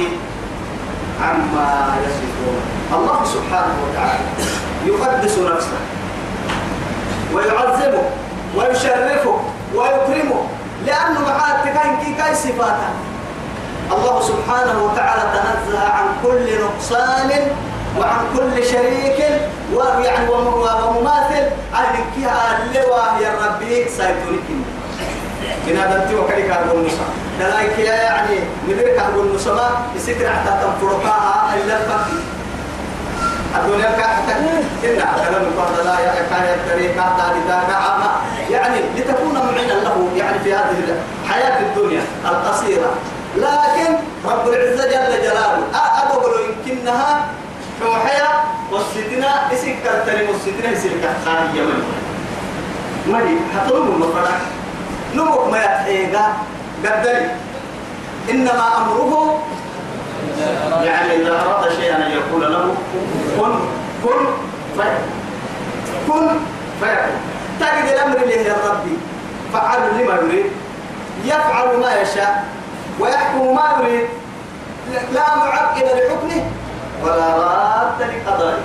عما 1.22 1.96
يصفون. 2.04 2.62
الله 2.94 3.20
سبحانه 3.26 3.76
وتعالى 3.84 4.26
يقدس 4.86 5.38
نفسه 5.38 5.80
ويعظمه 7.34 8.04
ويشرفه 8.56 9.40
ويكرمه 9.76 10.42
لأنه 10.86 11.20
معاه 11.20 11.62
تكاين 11.66 11.96
كي 12.04 12.14
كاي 12.14 12.36
صفاته. 12.36 12.90
الله 13.92 14.22
سبحانه 14.22 14.84
وتعالى 14.84 15.24
تنزه 15.34 15.80
عن 15.80 16.08
كل 16.24 16.46
نقصان 16.64 17.32
وعن 18.00 18.20
كل 18.38 18.66
شريك 18.66 19.20
ويعني 19.74 20.30
ومماثل. 20.30 21.46
أهل 21.74 21.96
كيها 22.16 22.60
اللواء 22.64 23.18
يا 23.22 23.32
ربي 23.46 23.90
سايتوني 23.90 24.40
كنا 25.66 25.86
دمتي 25.86 26.16
وكذلك 26.16 26.50
أقول 26.50 26.86
نصا 26.86 27.08
دلايك 27.40 27.80
يعني 27.80 28.40
مدرك 28.68 28.98
أقول 29.00 29.36
نصا 29.36 29.54
ما 29.54 29.70
يسكر 29.96 30.30
حتى 30.30 30.52
تنفرقها 30.62 31.56
إلا 31.56 31.78
الفقر. 31.78 32.18
الدنيا 33.56 33.92
كحتى 33.92 34.32
إن 34.32 35.00
كلام 35.26 35.42
القرآن 35.42 35.86
لا 35.86 36.00
يكاد 36.00 36.60
الطريق 36.60 37.02
حتى 37.02 37.26
لذاك 37.34 37.70
يعني 38.52 38.80
لتكون 38.98 39.34
معينا 39.34 39.74
له 39.74 40.10
يعني 40.16 40.40
في 40.40 40.54
هذه 40.54 40.78
الحياة 41.24 41.60
الدنيا 41.62 42.02
القصيرة. 42.26 42.92
لكن 43.36 43.94
رب 44.26 44.48
العزة 44.48 44.86
جل 44.86 45.22
جلاله. 45.22 45.64
أقول 45.74 46.32
يمكنها 46.46 47.26
حوحيا 47.82 48.30
والستنا 48.72 49.54
إسكر 49.54 49.96
تري 50.06 50.28
والستنا 50.28 50.74
إسكر 50.74 51.14
خارج 51.26 51.56
يمن 51.56 51.84
مالي 53.08 53.38
هتلوم 53.56 53.88
المفرح 53.88 54.38
نمك 55.16 55.48
ما 55.52 55.58
يتحيقا 55.58 56.34
قدري. 56.86 57.30
إنما 58.30 58.78
أمره 58.78 59.40
يعني 60.84 61.16
إذا 61.16 61.42
أراد 61.42 61.72
شيئا 61.74 61.96
أن 61.96 62.12
يقول 62.12 62.54
له 62.54 62.76
كن 63.40 63.54
كن 64.04 64.26
فيكون. 64.78 65.10
كن 66.08 66.28
فيكون. 66.80 67.20
تجد 67.60 67.88
الأمر 67.94 68.18
اللي 68.18 68.36
يا 68.36 68.56
ربي. 68.70 68.98
فعل 69.54 69.80
لما 70.00 70.14
يريد. 70.14 70.46
يفعل 71.26 71.78
ما 71.80 72.02
يشاء. 72.02 72.44
ويحكم 73.00 73.56
ما 73.56 73.64
يريد 73.80 74.08
لا 75.14 75.36
معقب 75.36 75.78
لحكمه 75.82 76.46
ولا 77.04 77.28
راد 77.38 78.02
لقضائه. 78.02 78.58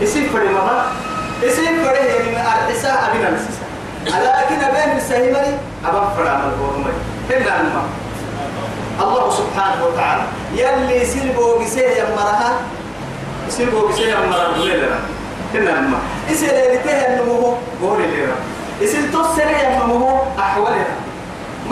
يصير 0.00 0.28
فري 0.32 0.48
ماما 0.48 0.84
يصير 1.42 1.64
فري 1.64 2.06
يعني 2.06 2.28
من 2.28 2.36
الحساء 2.36 3.10
أبينا 3.10 3.28
السساء 3.28 3.64
لكن 4.06 4.56
بين 4.56 4.96
السهيمري؟ 4.96 5.58
أبا 5.86 6.08
فرام 6.16 6.40
الغرمي 6.40 6.92
هنا 7.30 7.60
الماء 7.60 7.84
الله 9.00 9.30
سبحانه 9.30 9.84
وتعالى 9.86 10.22
يلي 10.54 11.02
يصير 11.02 11.32
بوغسيه 11.36 11.88
يمرها. 11.88 12.52
يصير 13.48 13.70
بوغسيه 13.70 14.12
يمرها. 14.12 14.56
لنا 14.56 14.98
هنا 15.54 15.78
الماء 15.78 16.00
اللي 16.30 16.78
تهي 16.78 17.06
النمو 17.06 17.54
قولي 17.82 18.06
لنا 18.06 18.34
يصير 18.80 19.00
تصير 19.12 19.46
يمنمو 19.48 20.18
أحوالنا 20.38 20.86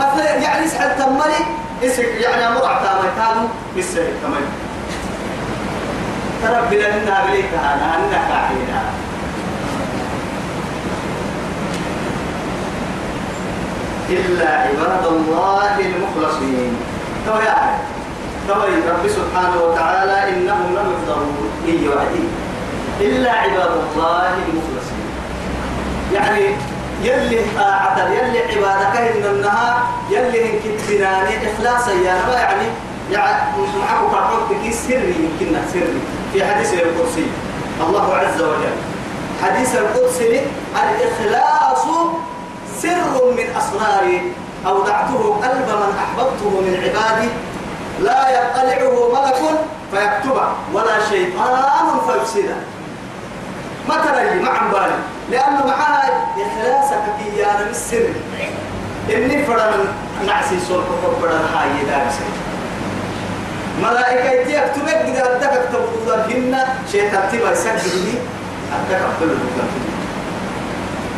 مثلا 0.07 0.35
يعني 0.35 0.69
سحل 0.69 0.99
تمري 0.99 1.47
يصير 1.83 2.05
يعني 2.05 2.47
أمر 2.49 2.65
عتامي 2.67 3.09
كانوا 3.17 3.49
يصير 3.77 4.07
تمري. 4.23 4.49
رب 6.43 6.73
لنا 6.73 7.27
بليك 7.27 7.51
أنا 7.55 7.97
أنك 7.97 8.31
عينا 8.31 8.83
إلا 14.11 14.49
عباد 14.49 15.07
الله 15.07 15.81
المخلصين. 15.81 16.77
تو 17.27 17.33
يعني 17.33 17.77
تو 18.49 18.55
رب 18.91 19.09
سبحانه 19.09 19.63
وتعالى 19.65 20.29
إنهم 20.29 20.75
لم 20.77 20.93
يقدروا 20.93 21.33
إيه 21.67 21.89
وعدي. 21.89 22.27
إلا 23.01 23.33
عباد 23.33 23.71
الله 23.71 24.35
المخلصين. 24.49 25.07
يعني 26.15 26.57
يلي 27.03 27.41
طاعة 27.57 28.09
يلي 28.09 28.39
عبادك 28.39 28.97
إن 28.97 29.25
النهار 29.25 29.83
يلي 30.11 30.51
إنك 30.51 30.63
بناني 30.89 31.35
إخلاصا 31.53 31.91
يا 31.91 32.15
رب 32.27 32.33
يعني 32.33 32.67
يعني 33.11 33.43
معك 33.81 34.11
فرحتك 34.13 34.73
سري 34.73 35.15
يمكن 35.19 35.57
سري. 35.73 36.01
في 36.33 36.45
حديث 36.45 36.73
القدسي 36.75 37.27
الله 37.81 38.15
عز 38.17 38.43
وجل. 38.43 38.77
حديث 39.43 39.77
القدسي 39.77 40.41
الإخلاص 40.75 41.87
سر 42.83 43.33
من 43.37 43.47
أسراري. 43.57 44.33
أودعته 44.67 45.37
قلب 45.43 45.69
من 45.69 45.95
أحببته 45.99 46.51
من 46.61 46.75
عبادي. 46.85 47.29
لا 48.01 48.31
يطلعه 48.31 49.13
ملك 49.13 49.41
فيكتبه 49.93 50.49
ولا 50.73 50.97
شيطان 51.11 52.01
فيفسده. 52.07 52.57
ما 53.89 53.95
ترى 53.95 54.41
مع 54.41 54.67
بالي. 54.73 54.99
لأنه 55.33 55.67
معها 55.67 56.11
إخلاصك 56.37 57.03
إيانا 57.27 57.65
بالسر 57.65 58.09
إني 59.11 59.47
فرن 59.47 59.73
نعسي 60.27 60.61
سلطة 60.69 61.17
فرن 61.23 61.45
هاي 61.55 61.69
ملائكة 63.83 64.51
يكتبك 64.51 64.95
إذا 64.95 65.37
أدك 65.37 65.69
تبطل 65.73 66.33
هن 66.33 66.59
شيطان 66.93 67.23
تبا 67.33 67.53
يسجل 67.53 68.15
أدك 68.73 69.01
أبطل 69.01 69.37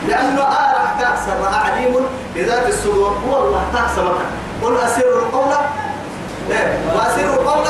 لأنه 0.09 0.43
آرح 0.43 0.95
تأسر 1.01 1.59
عليم 1.65 1.95
بذات 2.35 2.69
الصدور. 2.69 3.19
والله 3.29 3.63
تأسر 3.73 4.19
قل 4.63 4.77
أسر 4.77 5.19
القول. 5.19 5.55
وأسر 6.95 7.35
القول. 7.35 7.67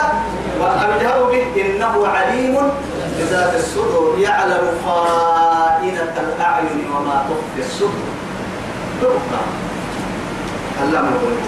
وأبجهر 0.60 1.24
به 1.24 1.62
إنه 1.62 2.08
عليم 2.08 2.56
بذات 3.18 3.54
الصدور 3.54 4.18
يعلم 4.18 4.64
خائنة 4.86 6.14
الأعين 6.26 6.84
وما 6.96 7.26
تخفي 7.28 7.68
الصدور 7.68 8.14
تبقى. 9.00 9.42
علام 10.82 11.06
الغيوب 11.06 11.38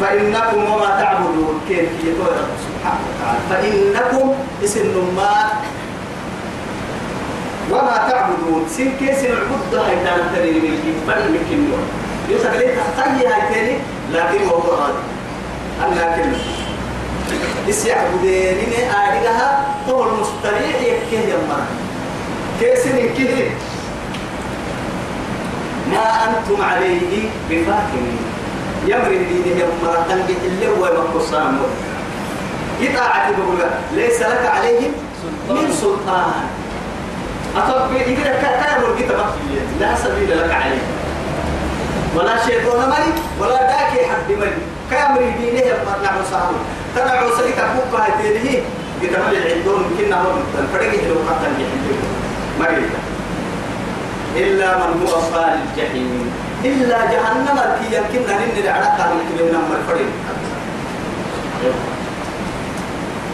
فإنكم 0.00 0.72
وما 0.72 1.00
تعبدون. 1.00 1.60
كيف 1.68 1.88
يقول 2.04 2.36
سبحانه 2.64 3.04
وتعالى. 3.08 3.40
فإنكم 3.50 4.34
اسم 4.64 5.14
ما 5.16 5.34
وما 7.70 7.96
تعبدون. 8.10 8.66
سين 8.68 8.92
كيس 8.98 9.24
العبد 9.24 9.74
هاي 9.74 9.96
تانا 9.96 10.24
تري 10.34 10.52
ملكي 10.52 10.92
بل 11.08 11.32
ملكي 11.32 11.56
نور 11.56 11.78
يوسف 12.28 12.54
ليه 12.54 12.76
تحتاج 12.76 13.26
هاي 13.26 13.54
تاني 13.54 13.76
لكن 14.12 14.48
هو 14.48 14.60
راضي 14.72 15.02
أنا 15.84 16.16
كلمة 16.16 16.38
إس 17.68 17.86
يعبدين 17.86 18.56
آلهة 18.90 19.66
هو 19.88 20.04
المستريح 20.04 20.76
يكيه 20.82 21.34
يمر 21.34 21.62
كيس 22.60 22.86
كيه. 23.16 23.50
ما 25.90 26.04
أنتم 26.24 26.62
عليه 26.62 27.28
بفاكرين 27.50 28.18
يمر 28.86 29.06
الدين 29.06 29.58
يمر 29.58 29.94
تنجح 30.08 30.38
اللي 30.44 30.68
هو 30.68 30.84
مقصان. 30.84 31.58
يطاعة 32.80 33.30
بقول 33.30 33.58
ليس 33.94 34.20
لك 34.20 34.50
عليهم 34.54 34.92
من 35.50 35.72
سلطان. 35.72 36.32
أطب 37.56 37.92
إذا 37.96 38.24
كان 38.24 38.82
الكتاب 38.82 39.26
لا 39.80 39.94
سبيل 39.96 40.38
لك 40.38 40.52
عليه. 40.52 40.82
ولا 42.16 42.46
شيطان 42.46 42.88
مالي 42.90 43.12
ولا 43.40 43.62
داكي 43.62 44.06
حد 44.06 44.32
مالي 44.38 44.62
كأمر 44.90 45.20
دينه 45.20 45.60
يبقى 45.60 46.24
صاحب. 46.30 46.54
ترى 46.96 47.10
عسلك 47.18 47.58
أبوك 47.58 48.00
هاي 48.00 48.62
كتاب 49.02 49.32
العندون 49.32 49.82
كنا 49.98 50.22
هو 50.22 50.32
فرقه 50.72 51.08
لو 51.08 51.14
قتل 51.28 51.52
يحبه 51.62 51.98
مريض 52.60 52.90
إلا 54.36 54.76
من 54.78 55.06
هو 55.06 55.20
صال 55.32 55.58
الجحيم. 55.62 56.32
إلا 56.64 56.98
جهنم 57.12 57.58
الكي 57.58 57.96
يمكننا 57.96 58.38
نن 58.38 58.58
العلاقة 58.58 59.14
من 59.14 59.20
كبيرنا 59.30 59.58
من 59.58 60.10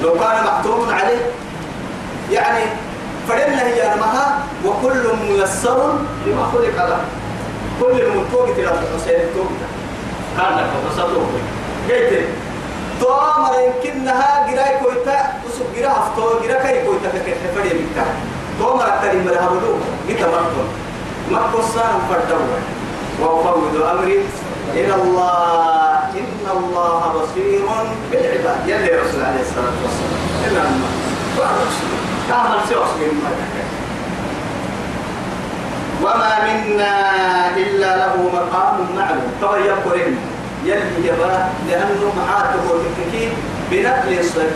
لو 0.02 0.12
كان 0.12 0.44
محتوم 0.44 0.88
عليه 0.90 1.22
يعني 2.30 2.64
فدنا 3.28 3.62
هي 3.62 3.96
مها 4.00 4.38
وكل 4.64 5.02
ميسر 5.28 5.98
لما 6.26 6.44
خلق 6.52 6.76
له. 6.76 7.00
كل 7.80 8.00
المنتوج 8.00 8.48
ترى 8.56 8.66
حسين 8.66 9.20
التوج 9.20 9.46
كان 10.36 10.58
لك 10.58 10.70
وصلوا 10.90 11.26
جيت 11.88 12.28
تو 13.00 13.08
مر 13.38 13.54
يمكنها 13.66 14.46
جراي 14.50 14.78
كويتا 14.78 15.18
وسب 15.46 15.66
جرا 15.76 15.90
هفتو 15.90 16.40
جرا 16.42 16.58
كاي 16.62 16.86
كويتا 16.86 17.08
كيف 17.24 17.38
فدي 17.54 17.68
بيتا 17.68 18.04
تو 18.58 18.76
مر 18.76 18.90
تري 19.02 19.18
مر 19.26 19.36
هبلو 19.44 19.72
جيت 20.06 20.22
مرتون 20.22 20.68
ما 21.30 21.38
قصان 21.38 21.94
فردوا 22.08 22.58
وأفوض 23.20 23.74
أمري 23.82 24.18
إلى 24.74 24.94
الله 24.94 25.94
إن 26.14 26.46
الله 26.56 27.00
بصير 27.14 27.62
بالعباد. 28.10 28.58
يلي 28.66 28.90
رسول 29.00 29.22
عليه 29.24 29.40
الصلاة 29.40 29.76
والسلام. 29.82 30.22
إلا 30.46 30.62
الله 30.62 30.90
تعمل 32.28 32.58
سوى 32.68 32.86
وما 36.02 36.32
منا 36.44 36.94
إلا 37.56 37.96
له 37.96 38.14
مقام 38.34 38.76
معلوم. 38.96 39.32
طبعا 39.42 39.58
يقولين 39.58 40.18
يلي 40.64 41.08
يبا 41.08 41.48
لأنه 41.68 42.12
معاته 42.16 42.60
وتككين 42.70 43.32
بنقل 43.70 44.12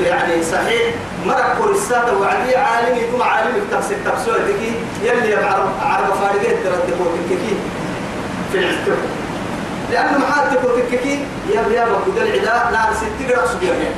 يعني 0.07 0.43
صحيح 0.43 0.95
مرق 1.27 1.57
كورسات 1.59 2.13
وعدي 2.13 2.57
عالم 2.57 2.99
يكون 2.99 3.23
عالم 3.23 3.57
التفسير 3.57 3.99
تفسير 4.05 4.35
تكي 4.35 4.73
يلي 5.03 5.33
يبعرف 5.33 5.69
عرب 5.83 6.15
فارقين 6.15 6.57
تردد 6.65 7.01
وتككين 7.01 7.59
في 8.53 8.59
العستر 8.59 8.97
لأنه 9.93 10.19
معاته 10.19 10.67
وتككين 10.67 11.27
يبا 11.51 11.83
يبا 11.83 11.99
بدل 12.07 12.23
العداء 12.23 12.69
لا 12.73 12.95
ستة 12.95 13.41
رأس 13.41 13.55
بيرجع 13.55 13.89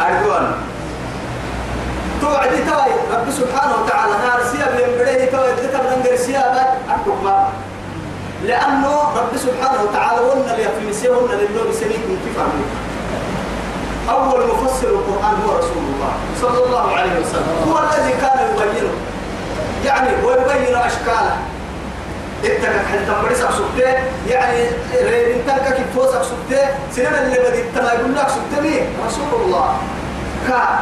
أردوان 0.00 0.52
توعدي 2.20 2.56
توي 2.56 2.92
رب 3.12 3.30
سبحانه 3.30 3.74
وتعالى 3.82 4.12
نار 4.12 4.40
سياب 4.52 4.80
ينبريه 4.80 5.30
توي 5.30 5.52
سيابا 6.16 6.64
أحكم 6.88 7.24
ما 7.24 7.48
لأنه 8.44 8.94
رب 9.16 9.36
سبحانه 9.36 9.82
وتعالى 9.82 10.18
قلنا 10.18 10.52
لي 10.56 10.64
في 10.64 10.88
مسيرنا 10.90 11.32
للنور 11.32 11.72
سنين 11.72 12.18
كيف 12.24 12.38
أول 14.10 14.46
مفسر 14.46 14.88
القرآن 14.88 15.34
هو 15.46 15.58
رسول 15.58 15.82
الله 15.94 16.12
صلى 16.40 16.64
الله 16.66 16.96
عليه 16.96 17.12
وسلم. 17.20 17.72
هو 17.72 17.78
الذي 17.78 18.12
كان 18.20 18.38
يبينه. 18.50 18.92
يعني 19.84 20.08
ويبين 20.24 20.76
أشكاله. 20.76 21.36
انت 22.44 22.64
كان 22.64 23.06
تمرس 23.06 23.38
سبته 23.38 23.94
يعني 24.28 24.68
انت 25.34 25.50
كيف 25.76 25.86
فوزك 25.94 26.22
سبته 26.22 26.64
سنة 26.96 27.18
اللي 27.22 27.38
بدي 27.38 27.62
تما 27.74 27.92
يقول 27.92 28.14
لك 28.16 28.28
سبته 28.28 28.62
مين 28.62 28.86
رسول 29.06 29.42
الله. 29.44 29.76
كا 30.48 30.78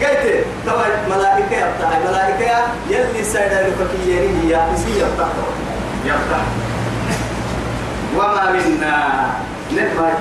قلت 0.00 0.44
توا 0.66 1.16
ملائكة 1.16 1.56
يفتح 1.56 1.98
ملائكة 2.08 2.56
يلي 2.90 3.24
سيدا 3.24 3.68
لفكيري 3.68 4.28
هي 4.28 4.60
يسي 4.74 5.00
يفتح 5.00 5.26
يفتح 6.08 6.42
وما 8.16 8.52
منا. 8.52 8.96
نتما 9.72 10.12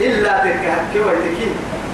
إلا 0.00 0.38
تلك 0.44 0.64
هكي 0.74 1.00
ويتكي 1.00 1.48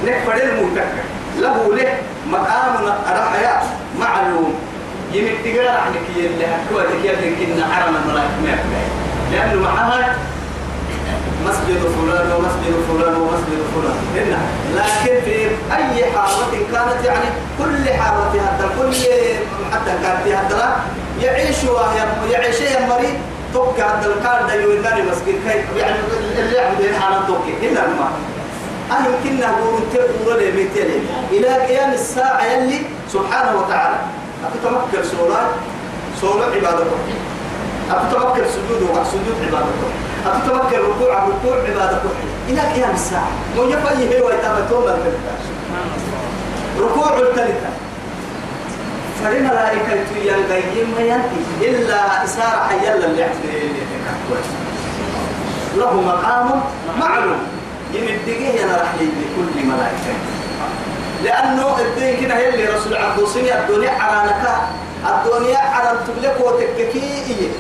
نكفر 0.07 0.35
المتك 0.35 0.93
له 1.39 1.75
له 1.77 1.93
مقام 2.33 2.75
رحيا 3.09 3.63
معلوم. 4.01 4.55
يمك 5.13 5.37
تقرأ 5.45 5.71
عنك 5.71 6.07
يلي 6.17 6.47
هكوا 6.47 6.83
تكيا 6.83 7.15
كنا 7.15 7.75
حرم 7.75 7.95
الملائكة 7.97 8.41
ما 8.43 8.55
لأنه 9.33 9.63
معها 9.63 10.17
مسجد 11.47 11.81
فلان 11.97 12.33
ومسجد 12.33 12.75
فلان 12.89 13.15
ومسجد 13.15 13.61
فلان. 13.75 13.99
هنا 14.15 14.39
لكن 14.77 15.15
في 15.25 15.37
أي 15.77 16.13
حارة 16.13 16.53
كانت 16.73 17.05
يعني 17.05 17.29
كل 17.59 17.93
حارة 17.93 18.33
هذا 18.33 18.71
كل 18.79 18.95
حتى 19.73 19.93
كانت 20.03 20.23
في 20.25 20.37
يعيش 21.25 21.57
يعيش 22.31 22.61
يا 22.61 22.87
مريض. 22.87 23.15
توقع 23.55 23.87
هذا 23.87 24.07
الكار 24.07 24.47
ده 24.49 24.55
يولاني 24.55 25.03
مسجد 25.03 25.35
كي 25.45 25.79
يعني 25.79 25.97
اللي 26.39 26.57
يعبد 26.57 26.95
حالة 27.01 27.27
توقع 27.27 27.55
هنا 27.63 27.81
ما. 27.81 28.09
أنا 28.91 29.07
يمكن 29.07 29.41
نقول 29.41 29.81
تقول 29.95 30.39
لي 30.39 30.53
ميتين 30.53 31.07
إلى 31.31 31.49
قيام 31.49 31.93
الساعة 31.93 32.45
يلي 32.45 32.79
سبحانه 33.13 33.61
وتعالى. 33.61 33.97
أتتمكن 34.45 35.09
سورة 35.11 35.51
سورة 36.21 36.45
عبادته 36.45 36.97
أتتمكن 37.91 38.45
سجود 38.55 38.83
وسجود 38.83 39.37
عبادته 39.47 39.89
أتتمكن 40.27 40.79
ركوع. 40.79 41.25
ركوع 41.25 41.57
عبادته 41.57 42.11
إلى 42.49 42.61
قيام 42.61 42.95
الساعة. 42.95 43.29
مو 43.57 43.63
هي 43.63 44.21
ويتابتون 44.23 44.85
ركوع 46.81 47.11
الثالثة 49.15 49.25
فلملائكة 49.25 50.17
ينقيم 50.25 50.95
ينتي 50.99 51.71
إلا 51.71 52.25
إسارة 52.25 52.69
حيالا 52.69 53.07
اللي 53.07 53.27
له 55.77 56.01
مقام 56.01 56.61
معلوم. 57.01 57.39
يمدقه 57.93 58.65
أنا 58.65 58.83
رح 58.83 58.95
لكل 58.95 59.67
ملائكة. 59.67 60.15
لأنه 61.25 61.77
الدين 61.81 62.25
كده 62.25 62.37
هي 62.37 62.49
اللي 62.49 62.67
رسول 62.67 62.97
عبد 62.97 63.19
الصيني 63.19 63.61
الدنيا 63.61 63.91
عرانك 63.91 64.43
الدنيا 65.07 65.59
عران 65.59 65.97
تبلك 66.07 66.37
وتككي. 66.41 67.51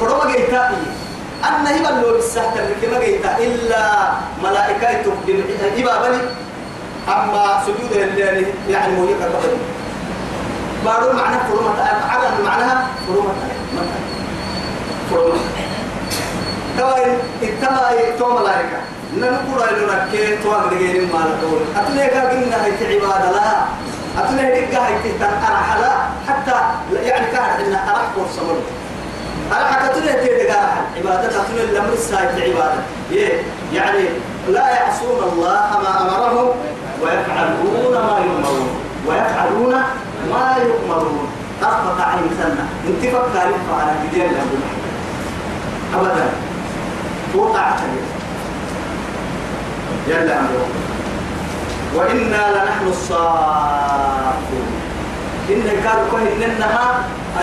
فرما 0.00 0.32
جيتا 0.32 0.70
أن 1.44 1.66
هي 1.66 1.78
بلو 1.78 2.18
السحت 2.18 2.56
اللي 2.56 2.94
ما 2.94 3.04
جيتا 3.04 3.38
إلا 3.38 4.10
ملائكة 4.44 5.02
تقدم 5.02 5.42
إبا 5.78 6.08
بني 6.08 6.20
أما 7.08 7.62
سجود 7.66 7.96
يعني 8.68 8.92
مو 8.92 9.04
يقدر 9.04 9.30
بارو 10.86 11.12
معنى 11.12 11.36
فرما 11.48 11.72
عران 12.10 12.44
معناها 12.44 12.86
فرما 13.08 13.32
فرما 15.10 15.38
كوين 16.78 17.18
اتما 17.42 17.90
تو 18.18 18.38
ملائكة 18.38 18.78
نقول 19.16 19.62
إنه 19.62 19.94
نكى 19.94 20.36
تو 20.36 20.52
أغريين 20.52 21.12
ما 21.12 21.18
نقول 21.18 21.60
أتني 21.76 22.06
كأجنا 22.06 22.64
هي 22.64 22.96
عبادة 22.96 23.30
هيك 24.46 24.74
هي 24.74 24.98
تهتم 25.04 25.34
أنا 25.48 25.60
حلا 25.70 25.92
حتى 26.28 26.56
يعني 27.02 27.26
كان 27.26 27.42
إن 27.42 27.74
أرح 27.74 28.06
فرصة 28.16 28.42
أنا 29.52 29.66
حكتني 29.66 30.12
تيجي 30.12 30.52
عبادة 30.96 31.28
أتني 31.28 31.60
الأمر 31.64 31.92
السائد 31.92 32.40
عبادة. 32.40 32.82
يعني 33.72 34.04
لا 34.48 34.68
يعصون 34.68 35.32
الله 35.32 35.80
ما 35.82 36.02
أمرهم 36.02 36.48
ويفعلون 37.02 37.92
ما 37.92 38.18
يؤمرون. 38.24 38.68
ويفعلون 39.06 39.82
ما 40.30 40.56
يؤمرون. 40.62 41.28
أخطأ 41.62 42.02
عين 42.04 42.30
سنة 42.42 42.68
انت 42.86 43.02
فكر 43.06 43.38
على 43.74 43.92
بدين 44.04 44.30
أبدا. 45.94 46.28
وقعت 47.34 47.80
يلا 50.08 50.38
أمره 50.40 50.68
وإنا 51.94 52.42
لنحن 52.54 52.86
الصافون. 52.88 54.68
إن 55.50 55.62
كانوا 55.84 56.06
كهن 56.12 56.42
إنها 56.42 56.86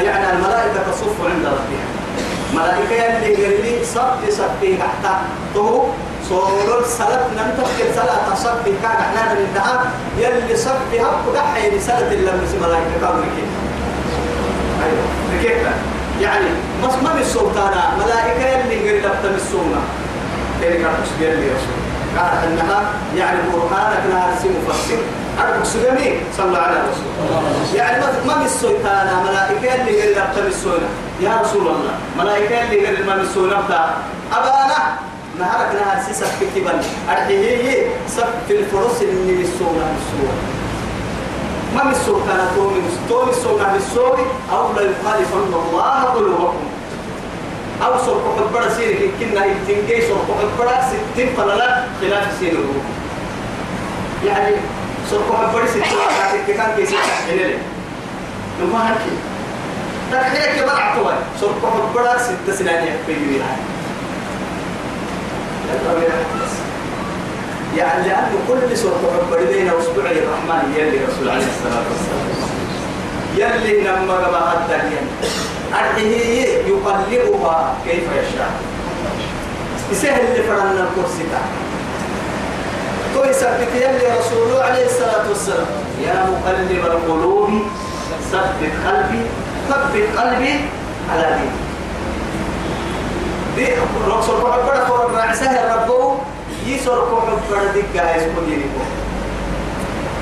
يعني 0.02 0.26
الملائكة 0.34 0.80
تصف 0.92 1.18
عند 1.26 1.46
ربها. 1.46 1.93
ملائكة 2.54 2.94
يلي 2.94 3.46
قريبي 3.46 3.86
صف 3.86 4.30
صف 4.30 4.62
حتى 4.82 5.14
تو 5.54 5.84
صور 6.30 6.84
صلاة 6.88 7.28
ننتقل 7.38 7.88
صلاة 7.96 8.36
صف 8.36 8.66
كان 8.66 8.98
إحنا 9.06 9.34
ننتهى 9.34 9.80
يلي 10.18 10.56
صف 10.56 10.94
هب 10.94 11.34
دحي 11.36 11.70
رسالة 11.78 12.12
اللمس 12.12 12.52
ملائكة. 12.62 12.96
كانوا 13.02 13.22
ركيب. 13.26 13.50
أيوه 14.84 15.06
ركيب. 15.40 15.68
يعني 16.22 16.46
بس 16.84 16.94
ما 17.04 17.14
بالسلطانة. 17.14 17.84
ملائكة 18.06 18.48
يلي 18.48 18.90
قريب 18.90 19.06
لبتم 19.06 19.36
السنة 19.36 19.82
كيف 20.62 20.74
كانت 20.74 20.96
تسبيل 21.06 21.40
لي 21.40 21.48
رسول. 21.48 21.78
قال 22.18 22.52
انها 22.52 22.84
يعني 23.18 23.38
برهانك 23.54 24.04
لها 24.10 24.36
رسي 24.36 24.48
مفسر. 24.50 24.98
أربك 25.40 25.66
سلمي 25.66 26.20
صلى 26.38 26.58
على 26.58 26.76
الرسول 26.76 27.76
يعني 27.76 28.02
ما 28.28 28.36
من 28.36 28.46
السلطانة 28.46 29.24
ملائكة 29.24 29.70
قال 29.70 30.12
لبتم 30.12 30.48
السنة 30.48 30.90
يا 31.24 31.42
رسول 31.44 31.68
الله. 31.68 31.96
ملائكة 32.18 32.64
اللي 32.64 32.86
قال 32.86 33.06
ما 33.06 33.16
السنة 33.16 33.60
أبانا 34.34 34.80
نهارك 35.40 35.72
نهار 35.76 36.04
سيسك 36.08 36.26
في 36.26 36.46
كبن 36.56 36.80
أرحيه 37.10 37.88
سب 38.08 38.28
في 38.48 38.54
الفرص 38.60 39.02
اللي 39.02 39.34
بالسنة 39.38 39.86
بالسنة 39.94 40.36
ما 41.76 41.84
من 41.84 41.92
السلطانة 41.92 42.52
تومي 42.56 42.82
تومي 43.10 43.32
السنة 43.32 43.74
بالسوي 43.74 44.26
أو 44.52 44.74
لا 44.76 44.82
يخالفن 44.82 45.54
الله 45.54 46.04
قلوبكم. 46.04 46.66
أو 47.86 47.98
سرق 48.06 48.26
حبرة 48.38 48.70
سيرك. 48.78 49.10
كنا 49.20 49.46
يتنجي 49.46 50.02
سرق 50.02 50.28
حبرة 50.40 50.82
ستين 50.90 51.30
فلا 51.38 51.84
خلاف 52.02 52.28
سيره 52.40 52.64
يعني 54.26 54.56
سرق 55.12 55.30
حبرة 55.42 55.66
ستين 55.66 55.84
فلا 55.84 56.54
كان 56.58 56.76
كيسي. 56.78 56.96
تحمل 56.96 57.38
لي. 57.38 57.58
لما 58.62 58.90
هكي 58.90 59.14
تخيل 60.22 60.62
كبر 60.62 60.76
عطوة 60.82 61.14
سرق 61.42 61.62
حبرة 61.74 62.18
ست 62.18 62.54
سنين 62.60 62.76
يحبي 62.76 63.16
بيها 63.30 63.56
يعني 67.78 68.08
لأنه 68.08 68.38
كل 68.48 68.78
سرق 68.78 69.02
حبرة 69.28 69.46
بين 69.46 69.68
أسبوع 69.80 70.06
الرحمن 70.06 70.74
يلي 70.78 71.06
رسول 71.06 71.30
عليه 71.30 71.46
الصلاة 71.46 71.84
والسلام. 71.90 72.28
يلي 73.38 73.82
لما 73.82 74.14
قبل 74.14 74.62
الدنيا 74.62 75.02
أرحيه 75.74 76.46
يقلبها 76.48 77.76
كيف 77.86 78.04
يشاء. 78.04 78.52
يسهل 79.92 80.26
اللي 80.28 80.44
فرنا 80.44 80.72
الكرسي 80.72 81.24
يثبت 83.30 83.76
يلي 83.76 84.08
رسوله 84.20 84.64
عليه 84.64 84.86
الصلاة 84.86 85.30
والسلام. 85.30 85.68
يا 86.06 86.26
مقلب 86.30 86.86
القلوب 86.86 87.50
ثبت 88.32 88.74
قلبي. 88.88 89.26
ثبت 89.70 90.18
قلبي 90.20 90.60
على 91.12 91.38
دين 91.40 91.52
دي 93.56 93.68
رسول 94.08 94.42
محبرة 94.42 94.86
فرق 94.86 95.12
رعسها 95.18 95.76
ربو 95.76 96.16
يسر 96.68 97.06
محبرة 97.12 97.72
دي 97.74 98.00
قاعد 98.00 98.16
يسكن 98.22 98.52
ينكو 98.52 98.84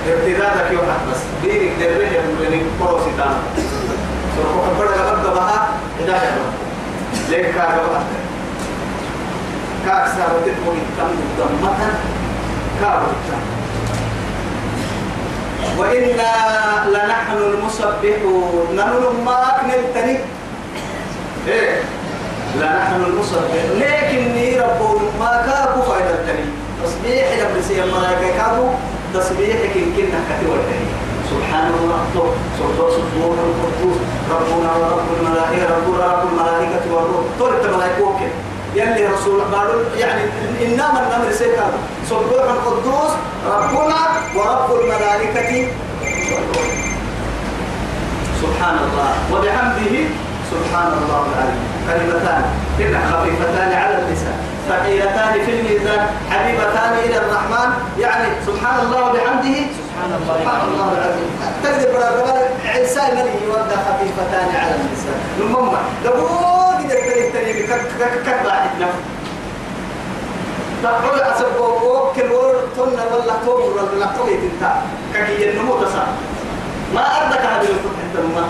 ابتدادك 0.08 0.71
يوحد 0.71 0.99
بس 1.12 1.19
دينك 1.43 1.80
درجة 1.80 2.21
من 2.21 2.71
كروسي 2.80 3.12
تانا 3.17 3.39
سرقوا 4.38 4.63
حبرا 4.65 5.12
قبل 5.12 5.30
بها 5.36 5.67
هداية 5.99 6.38
ليك 7.30 7.45
كاك 7.56 7.73
بها 7.73 8.04
كاك 9.86 10.08
سارة 10.08 10.41
تدمو 10.45 10.71
التم 10.71 11.15
دمتا 11.38 11.89
كاك 12.82 13.01
وإنا 15.82 16.34
لنحن 16.94 17.38
المسبحون 17.38 18.76
نحن 18.76 19.24
ما 19.26 19.41
نلتني 19.67 20.17
إيه 21.48 21.80
لنحن 22.56 23.04
المسبحون 23.08 23.80
لكن 23.80 24.36
ربو 24.60 25.00
ما 25.20 25.32
كاكو 25.46 25.82
فايدة 25.91 26.15
تني 26.28 26.46
تصبيح 26.84 27.26
لبسي 27.41 27.84
الملائكة 27.84 28.38
كاكو 28.38 28.67
تصبيحك 29.13 29.76
يمكن 29.76 30.08
كتير 30.30 30.58
سبحان 31.32 31.72
الله 31.82 32.00
سبحان 32.15 32.94
سبحان 32.94 33.38
القدوس 33.48 33.98
ربنا 34.32 34.72
ورب 34.76 35.08
الملائكة 35.20 35.76
ربنا 35.76 36.06
رب 36.13 36.28
الملائكة 36.32 36.94
والروح 36.94 37.26
طول 37.39 37.50
الملائكة 37.65 38.30
يلي 38.76 39.06
رسول 39.06 39.42
قالوا 39.42 39.84
يعني 39.98 40.22
إنما 40.66 41.00
النمر 41.04 41.32
سيكا. 41.32 41.68
سبحان 42.10 42.50
القدوس 42.56 43.12
ربنا 43.48 44.02
ورب 44.36 44.80
الملائكة. 44.80 45.68
سبحان 48.42 48.78
الله 48.86 49.10
وبحمده 49.32 49.96
سبحان 50.52 50.92
الله 51.00 51.22
العظيم. 51.32 51.62
كلمتان 51.88 52.44
إن 52.80 52.94
خفيفتان 53.12 53.72
على 53.82 53.96
اللسان. 54.00 54.38
ثقيلتان 54.70 55.34
في 55.46 55.52
الميزان 55.52 56.02
حبيبتان 56.32 56.94
إلى 57.06 57.18
الرحمن. 57.18 57.70
يعني 58.00 58.28
سبحان 58.48 58.80
الله 58.86 59.00
وبحمده 59.10 59.60
سبحان 59.80 60.12
الله 60.20 60.36
سبحان 60.40 60.62
الله 60.68 60.88
العظيم. 60.98 61.30
تقدر 61.64 61.92
برا 61.94 62.40
عيسى 62.74 63.02
ملي 63.16 63.34
يودى 63.48 63.76
خفيفتان 63.88 64.48
على 64.62 64.76
اللسان. 64.76 65.20
المهم 65.40 65.76
دبوك 66.06 66.61
يدك 67.36 67.70
تريد 67.70 67.70
كك 67.70 68.24
كك 68.26 68.44
نفس 68.82 69.00
تقول 70.84 71.20
أسبب 71.20 71.60
وكل 71.62 72.32
ور 72.32 72.56
تنا 72.76 73.04
ولا 73.15 73.34
توبر 73.46 73.84
ولا 73.96 74.06
توبر 74.17 74.32
تنتا 74.32 74.82
كي 75.13 75.48
ينمو 75.48 75.84
تسا. 75.84 76.08
ما 76.96 77.02
أردك 77.02 77.39
هذه 77.39 77.67
الفتحة 77.76 78.46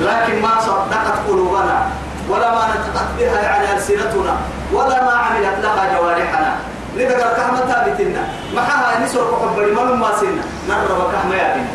لكن 0.00 0.42
ما 0.42 0.60
صدقت 0.60 1.18
قلوبنا 1.28 1.88
ولا 2.30 2.50
ما 2.50 2.62
نطقت 2.68 3.08
بها 3.18 3.40
يعني 3.42 3.72
ألسنتنا 3.72 4.36
ولا 4.72 5.04
ما 5.04 5.12
عملت 5.12 5.58
لها 5.62 5.98
جوارحنا. 5.98 6.56
لذا 6.96 7.14
قال 7.14 7.36
كهما 7.36 7.60
ثابتنا. 7.72 8.28
معها 8.54 9.04
نسر 9.04 9.20
قبل 9.20 9.74
ما 9.74 9.84
ما 9.84 10.10
سنة 10.20 10.44
نرى 10.68 11.12
كهما 11.12 11.36
يا 11.36 11.54
بنا 11.54 11.68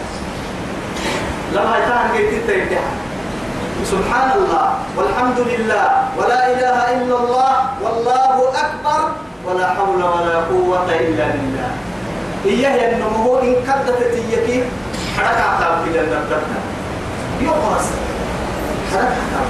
لما 1.53 1.77
يتهم 1.77 2.11
قيت 2.17 2.49
الامتحان 2.49 3.10
سبحان 3.91 4.29
الله 4.37 4.67
والحمد 4.97 5.39
لله 5.39 5.87
ولا 6.17 6.41
إله 6.53 6.77
إلا 6.95 7.15
الله 7.17 7.53
والله 7.83 8.35
أكبر 8.63 9.01
ولا 9.45 9.67
حول 9.73 10.01
ولا 10.03 10.37
قوة 10.51 10.87
إلا 10.87 11.25
بالله. 11.33 11.71
إياه 12.45 12.77
النمو 12.91 13.39
إن 13.39 13.53
كدت 13.67 13.99
تيكي 14.13 14.63
حركة 15.17 15.43
عقاب 15.43 15.75
كده 15.85 16.01
نبتنا 16.01 16.59
يقرص 17.41 17.87
حركة 18.91 19.17
عقاب. 19.21 19.49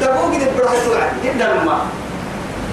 دقوق 0.00 0.30
دي 0.30 0.46
برهتو 0.58 0.92
جدا 1.24 1.46
الماء 1.52 1.82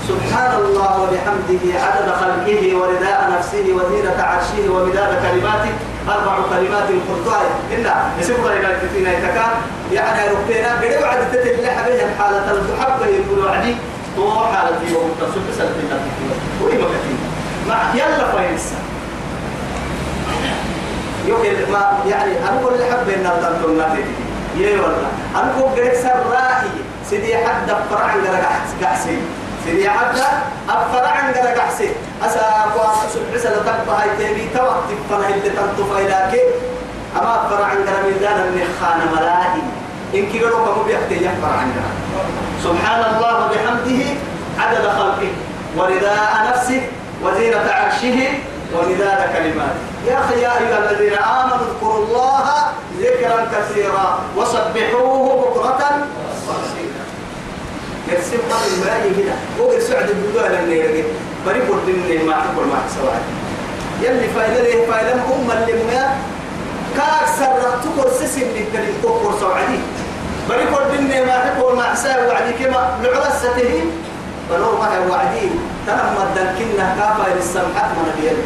سبحان 0.08 0.52
الله 0.62 0.92
وبحمده 1.02 1.64
عدد 1.86 2.08
خلقه 2.22 2.62
ورداء 2.76 3.20
نفسه 3.38 3.66
وزينة 3.78 4.18
عرشه 4.18 4.66
ومداد 4.74 5.12
كلماته. 5.24 5.74
أربع 6.10 6.36
كلمات 6.50 6.90
خطاي 7.10 7.48
إلا 7.72 7.96
يسبق 8.20 8.52
إلى 8.52 8.68
الفتنة 8.76 9.10
يتكا. 9.10 9.46
يعني 9.94 10.30
ربنا 10.30 10.76
قد 10.82 11.04
وعد 11.04 11.32
تتلح 11.32 11.88
بها 11.88 12.16
حالة 12.20 12.52
المحبة 12.52 13.06
يقول 13.06 13.46
وعدي. 13.46 13.76
تو 14.16 14.46
حالة 14.46 14.78
يوم 14.92 15.12
تصب 15.22 15.58
سنة 15.58 16.00
وإيه 16.62 16.78
مكتين 16.78 17.18
مع 17.70 17.78
يلا 17.94 18.32
فاينسا 18.32 18.76
يوكل 21.28 21.72
ما 21.72 22.00
يعني 22.08 22.32
أنا 22.32 22.62
كل 22.64 22.84
حبة 22.92 23.16
إن 23.16 23.26
أبدأ 23.26 23.68
ناتي 23.78 24.04
يا 24.58 24.82
والله. 24.82 25.08
أنا 25.36 25.54
كل 25.60 25.82
قريب 25.82 25.94
سر 25.94 26.24
رائي 26.32 26.70
سيدي 27.10 27.38
حد 27.38 27.68
فرع 27.90 28.00
عن 28.06 28.22
قرق 28.28 28.46
قحسي 28.84 29.18
سيدي 29.66 29.90
حد 29.90 30.16
أفرع 30.70 31.08
عن 31.08 31.34
قرق 31.34 31.58
قحسي 31.58 31.92
أسا 32.26 32.42
قواس 32.76 33.14
سبع 33.14 33.38
سنة 33.38 33.56
تبقى 33.56 34.02
هاي 34.02 34.10
تبي 34.18 34.50
توقت 34.56 34.90
فنا 35.10 35.28
اللي 35.28 35.50
تنطف 35.50 35.98
إلى 35.98 36.30
كي 36.32 36.42
أما 37.20 37.46
أفرع 37.46 37.66
عن 37.66 37.78
قرق 37.78 38.06
ميزان 38.06 38.40
النخان 38.48 39.00
ملاهي 39.16 39.62
إن 40.16 40.32
كي 40.32 40.44
قالوا 40.44 40.66
كم 40.66 40.84
بيحتي 40.88 41.16
يفرع 41.16 41.52
عن 41.60 41.72
سبحان 42.64 43.16
الله 43.16 43.46
وبحمده 43.46 44.02
عدد 44.60 44.88
خلقه. 44.88 45.32
ورداء 45.78 46.32
نفسه 46.50 46.82
وزينة 47.24 47.66
عرشه 47.72 48.20
ومداد 48.76 49.20
كلماته. 49.34 49.82
يا 50.08 50.20
أخي 50.20 50.42
يا 50.42 50.52
أيها 50.60 50.92
الذين 50.92 51.14
آمنوا 51.14 51.58
اذكروا 51.58 52.06
الله 52.06 52.46
ذكرا 53.00 53.48
كثيرا 53.54 54.20
وسبحوه 54.38 55.52
بكرة. 55.56 56.08
وأصيلا 56.48 56.91
يرسم 58.12 58.38
قبل 58.52 58.74
الملاي 58.74 59.24
هنا 59.24 59.36
هو 59.60 59.74
يسعد 59.74 60.10
البدوء 60.10 60.42
لأنه 60.50 60.74
يرقى 60.74 61.04
بريق 61.46 61.68
الدين 61.74 62.26
ما 62.28 62.34
تقول 62.34 62.68
ما 62.68 62.80
سواء 63.00 63.22
يلي 64.02 64.28
فايدة 64.36 64.62
ليه 64.64 64.86
فايدة؟ 64.88 65.14
أم 65.14 65.52
اللي 65.52 65.74
ما 65.84 66.16
كأكثر 66.98 67.62
تقول 67.84 68.12
سسم 68.12 68.42
للكلم 68.42 68.94
تقول 69.04 69.40
سوعدي 69.40 69.80
بريق 70.50 70.82
الدين 70.82 71.26
ما 71.28 71.54
تقول 71.58 71.76
ما 71.78 71.96
سواء 71.96 72.28
وعدي 72.30 72.54
كما 72.66 72.98
لعلسته 73.04 73.82
فلو 74.50 74.78
ما 74.80 74.94
هي 74.94 75.00
وعدي. 75.10 75.50
تنمى 75.88 76.24
الدنكنا 76.30 76.96
كافة 77.00 77.36
للسمحات 77.36 77.90
من 77.98 78.12
بيد 78.22 78.38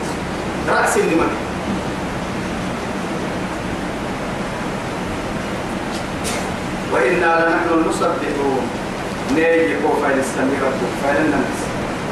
رأس 0.70 0.98
النمك 0.98 1.30
وإنا 6.94 7.46
لنحن 7.50 7.70
المصدقون 7.74 8.68
نيجي 9.32 9.76
كوفا 9.82 10.08
للسمير 10.08 10.60
ربك 10.64 11.18
الناس 11.20 11.58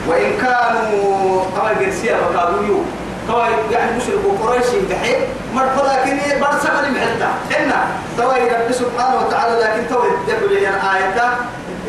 وإن 0.07 0.31
كانوا 0.41 1.43
طبعا 1.57 1.73
قرسيا 1.73 2.17
فقالوا 2.17 2.65
يو. 2.67 2.81
طبعا 3.29 3.49
يعني 3.71 3.91
مشركوا 3.97 4.37
قريش 4.47 4.65
بحي 4.89 5.15
مرحبا 5.55 5.81
لكن 5.87 6.39
برسم 6.41 6.69
المحلتا 6.87 7.29
إنا 7.59 7.85
طبعا 8.17 8.37
رب 8.37 8.71
سبحانه 8.71 9.15
وتعالى 9.27 9.55
لكن 9.63 9.95
طبعا 9.95 10.07
يدعو 10.27 10.47
لي 10.47 10.57
الآية. 10.57 11.33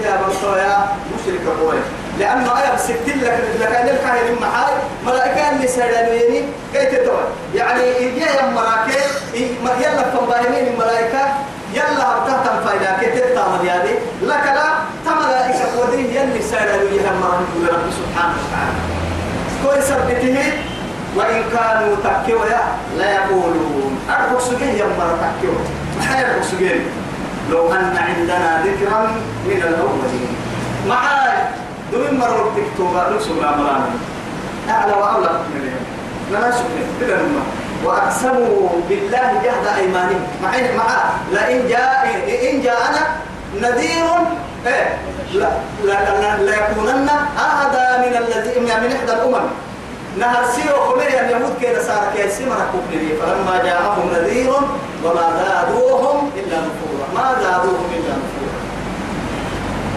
يا 0.04 0.20
برسويا 0.26 0.87
مشرك 1.14 1.40
قريش. 1.60 1.84
لأنه 2.18 2.52
أنا 2.52 2.74
بسكتين 2.74 3.20
لك 3.20 3.38
لك 3.60 3.74
أن 3.74 3.88
الكاهن 3.88 4.34
محاي 4.40 4.74
ملائكة 5.06 5.50
اللي 5.50 5.68
سيدانيني 5.68 6.42
كي 6.74 6.87
تدور؟ 6.87 7.24
يعني 7.54 7.82
إيجا 7.82 8.26
يا 8.26 8.46
مراكي 8.46 8.98
يلا 9.82 10.02
فنباهمين 10.10 10.66
الملائكة 10.72 11.22
يلا 11.74 12.04
هبتها 12.08 12.60
فايدا 12.64 12.98
كي 13.00 13.06
تتامل 13.20 13.64
يعني 13.66 13.90
لك 14.22 14.44
لا 14.56 14.68
تملائكة 15.06 15.64
وديه 15.80 16.20
يلي 16.20 16.42
سيدانيني 16.42 16.98
هم 17.08 17.22
رب 17.22 17.52
رب 17.72 17.87
سبحانه 17.98 18.34
وتعالى. 18.42 18.78
كل 19.62 19.82
سبته 19.82 20.38
وإن 21.16 21.42
كانوا 21.52 21.96
تكيوا 22.04 22.44
لا 22.98 23.12
يقولون. 23.12 23.98
أربك 24.10 24.40
سجين 24.40 24.74
يا 24.76 24.87
مرة 24.98 25.18
تكيوا 25.38 25.60
ما 25.98 26.42
سجين 26.42 26.80
لو 27.50 27.72
أن 27.72 27.96
عندنا 27.96 28.62
ذكرا 28.64 29.00
من 29.46 29.62
الأولين. 29.68 30.37
معاي 30.88 31.37
دون 31.92 32.18
مرة 32.18 32.52
تكتوبا 32.56 33.16
نسوا 33.16 33.42
لا 33.42 33.56
مرانا 33.56 33.90
أعلى 34.70 34.92
وأولى 34.92 35.30
من 35.54 35.72
لا 36.32 36.50
سكن 36.50 36.87
بلا 37.00 37.16
نما 37.16 37.42
وأقسموا 37.85 38.68
بالله 38.88 39.29
جهد 39.44 39.66
أيمانهم. 39.79 40.27
معين 40.42 40.77
مع 40.77 40.87
لئن 41.33 41.68
جاء 41.68 42.03
إن 42.51 42.62
جاءنا 42.62 43.03
نذير 43.61 44.05
إيه؟ 44.66 44.99
لا 45.35 45.51
لا 45.85 46.37
لا, 46.42 46.55
يكونن 46.57 47.09
أهدى 47.38 48.09
من 48.09 48.16
الذي 48.16 48.61
من 48.61 48.92
إحدى 48.97 49.12
الأمم. 49.12 49.47
نهر 50.18 50.44
سيرو 50.55 50.81
خمير 50.81 51.20
اليهود 51.20 51.55
كده 51.62 51.83
صار 51.83 52.05
كيسي 52.16 52.44
مرحبا 52.44 52.81
فلما 53.20 53.62
جاءهم 53.64 54.11
نذير 54.14 54.51
وما 55.05 55.27
زادوهم 55.44 56.31
إلا 56.37 56.57
نفورا. 56.57 57.07
ما 57.14 57.37
زادوهم 57.42 57.88
إلا 57.97 58.14
نفورا. 58.20 58.55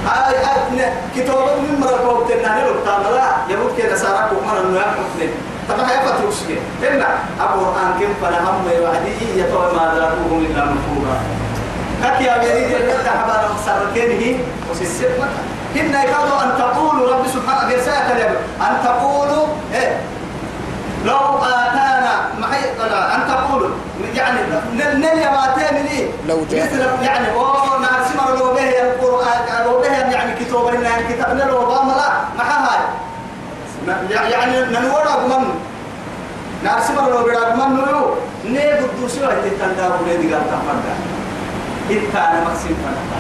هاي 0.08 0.36
أدنى 0.36 0.86
كتابة 1.16 1.56
من 1.56 1.80
مرة 1.80 2.10
قلت 2.12 2.32
إنها 2.32 2.62
نلو 2.62 2.74
تعملا 2.86 3.28
يهود 3.50 3.72
كده 3.78 3.96
سارك 3.96 4.30
ومرة 4.32 4.60
إنه 4.60 4.80
يحفظني 4.80 5.30
هي 5.70 6.08
فترك 6.08 6.32
سكين 6.34 6.58
إلا 6.84 7.08
القرآن 7.40 7.92
كم 8.00 8.14
فنهم 8.22 8.66
وعدي 8.84 9.40
يتوى 9.40 9.66
ما 9.74 9.94
ذاكوهم 10.00 10.46
إلا 10.46 10.66
نفورا 10.66 11.18
كك 12.04 12.22
يا 12.22 12.38
بيدي 12.38 12.74
يلقى 12.74 13.10
حبانا 13.10 13.48
مسركينه 13.56 14.40
وسيسيب 14.72 15.10
إن 15.76 15.90
يكادوا 15.90 16.44
أن 16.44 16.52
تقولوا 16.58 17.16
رب 17.16 17.28
سبحانه 17.28 17.68
بيرساك 17.68 18.38
أن 18.62 18.74
تقولوا 18.84 19.48
إيه؟ 19.74 19.98
لو 21.06 21.18
آتانا 21.44 22.14
معي 22.40 22.60
أن 23.16 23.28
تقولوا. 23.28 23.70
يعني 24.16 24.40
نل 24.76 25.18
ما 25.32 25.54
تعملي 25.56 26.10
لو 26.28 26.46
جاء. 26.52 26.66
مثل 26.66 27.04
يعني 27.04 27.32
أوه 27.34 27.80
نعرف 27.80 28.40
لو 28.40 28.54
به 28.54 28.70
القرآن 28.82 29.66
لو 29.66 29.80
به 29.80 29.88
يعني 29.88 30.36
كتاب 30.46 30.68
لنا 30.74 30.90
كتابنا 31.10 31.44
لو 31.44 31.66
بام 31.66 31.88
لا 31.88 32.12
يعني 34.10 34.62
ننورا 34.62 35.28
من 35.28 35.44
نعرف 36.64 36.92
لو 36.92 37.24
بيرا 37.24 37.56
من 37.56 37.76
نو 37.76 38.14
نيجي 38.46 38.88
دوسوا 39.02 39.28
هتتندى 39.28 39.82
ولادي 39.82 40.34
قال 40.34 40.44
تفرد 40.52 40.86
إنت 41.92 42.16
أنا 42.16 42.44
مقسم 42.46 42.76
فنتا 42.84 43.20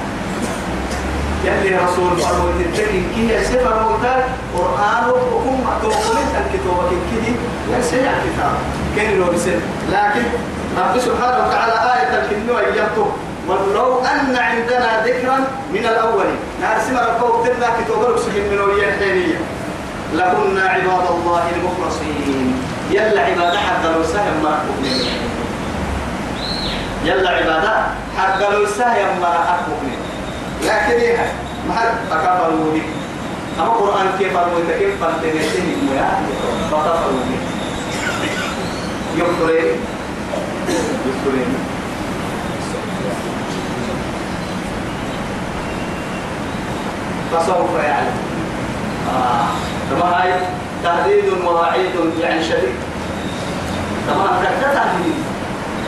يلي 1.46 1.76
رسول 1.76 2.18
فرمو 2.22 2.50
تتكين 2.60 3.06
كي 3.16 3.44
سفر 3.44 3.84
موتان 3.84 4.24
قرآن 4.58 5.10
وكم 5.10 5.64
توقلت 5.82 6.32
الكتابة 6.42 6.90
كده 6.90 7.34
يسيع 7.80 8.12
الكتاب 8.12 8.52
كين 8.96 9.20
لو 9.20 9.26
بسن 9.34 9.60
لكن 9.92 10.24
رب 10.78 11.00
سبحانه 11.00 11.48
وتعالى 11.48 11.74
آية 11.74 12.22
الكنوة 12.22 12.62
يبطو 12.62 13.06
ولو 13.48 14.00
أن 14.00 14.36
عندنا 14.36 15.06
ذكرا 15.06 15.38
من 15.74 15.80
الأول 15.80 16.26
نارسم 16.62 16.98
ربو 16.98 17.44
تبنا 17.44 17.68
كتابة 17.80 18.18
سجن 18.18 18.44
من 18.52 18.60
ويا 18.60 18.88
الحينية. 18.88 19.38
لكنا 20.14 20.62
عباد 20.70 21.08
الله 21.12 21.44
المخلصين. 21.56 22.64
يلا 22.92 23.22
عبادة 23.22 23.60
حتى 23.60 23.88
لو 23.94 24.04
سهم 24.04 24.44
مرحبا 24.44 24.88
يلا 27.06 27.30
عبادة 27.30 27.84
حتى 28.18 28.50
لو 28.50 28.66
سهم 28.66 29.20
مرحبا 29.22 29.76
لكن 30.64 31.00
إيه 31.00 31.34
ما 31.68 31.74
حد 31.76 31.92
تكبروا 32.12 32.74
به 32.74 32.82
أما 33.60 33.68
القرآن 33.68 34.08
كيف 34.20 34.38
أرموا 34.38 34.60
كيف 34.80 35.04
فلتنسيه 35.04 35.76
مويا 35.84 36.10
فتفروا 36.72 37.22
به 37.30 37.40
يكترين 39.18 39.80
يكترين 41.08 41.56
فسوف 47.32 47.84
يعلم. 47.84 48.37
آه. 49.16 49.46
كما 49.90 50.22
هاي 50.22 50.34
تهديد 50.84 51.46
ووعيد 51.46 51.96
يعني 52.22 52.44
شديد. 52.44 52.76
تمام 54.08 54.40
كتبت 54.44 54.78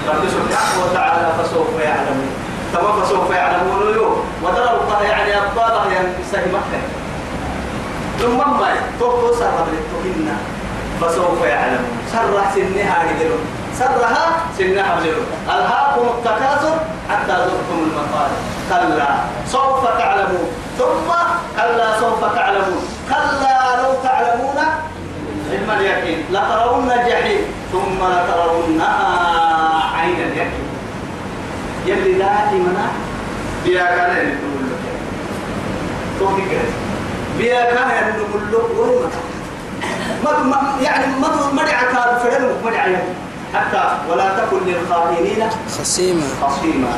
رب 0.10 0.24
سبحانه 0.28 0.76
وتعالى 0.84 1.28
فسوف 1.38 1.68
يعلمون 1.84 2.32
تما 2.74 3.04
فسوف 3.04 3.32
يعلمون 3.32 3.80
له 3.96 4.24
وترى 4.44 4.72
الله 4.72 5.04
يعني 5.04 5.38
أبطاله 5.38 5.92
يعني 5.94 6.08
سهمته 6.32 6.82
ثم 8.20 8.38
ما 8.38 8.70
توقف 9.00 9.40
سرها 9.40 9.66
بالتوكلنا 9.66 10.36
فسوف 11.02 11.46
يعلمون 11.46 11.98
سرح 12.12 12.56
سنها 12.56 12.98
رجلون 13.04 13.44
سرها 13.80 14.26
سنها 14.58 15.00
رجلون 15.00 15.26
ألهاكم 15.50 16.06
التكاثر 16.18 16.76
حتى 17.10 17.36
زرتم 17.36 17.78
المقابر 17.84 18.40
كلا 18.70 19.10
سوف 19.48 19.88
تعلمون. 19.98 20.50
ثم 20.78 21.10
كلا 21.58 22.00
سوف 22.00 22.36
تعلمون. 22.36 22.86
كلا 23.10 23.82
لو 23.82 23.92
تعلمون 24.04 24.60
علم 25.52 25.70
اليقين. 25.80 26.20
لترون 26.32 26.92
الجحيم. 26.92 27.42
ثم 27.72 28.00
لترونها 28.14 28.94
عين 29.98 30.16
اليقين. 30.16 30.66
يلي 31.86 32.14
دائما 32.14 32.88
بيا 33.66 33.86
كان 33.86 34.12
يقول 36.20 36.38
لك 36.38 36.52
كده. 36.52 36.70
بيا 37.38 37.62
كان 37.74 37.90
يقول 38.18 38.44
لك 38.52 38.80
وين 38.80 40.50
ما 40.50 40.58
يعني 40.82 41.06
ما 41.22 41.28
ما 41.54 41.64
دعك 41.64 41.94
فرن 42.24 42.44
ما 42.66 42.72
دعك 42.72 43.04
حتى 43.54 43.84
ولا 44.10 44.28
تكن 44.38 44.60
للخائنين 44.66 45.50
خصيما 45.80 46.28
خصيما 46.42 46.92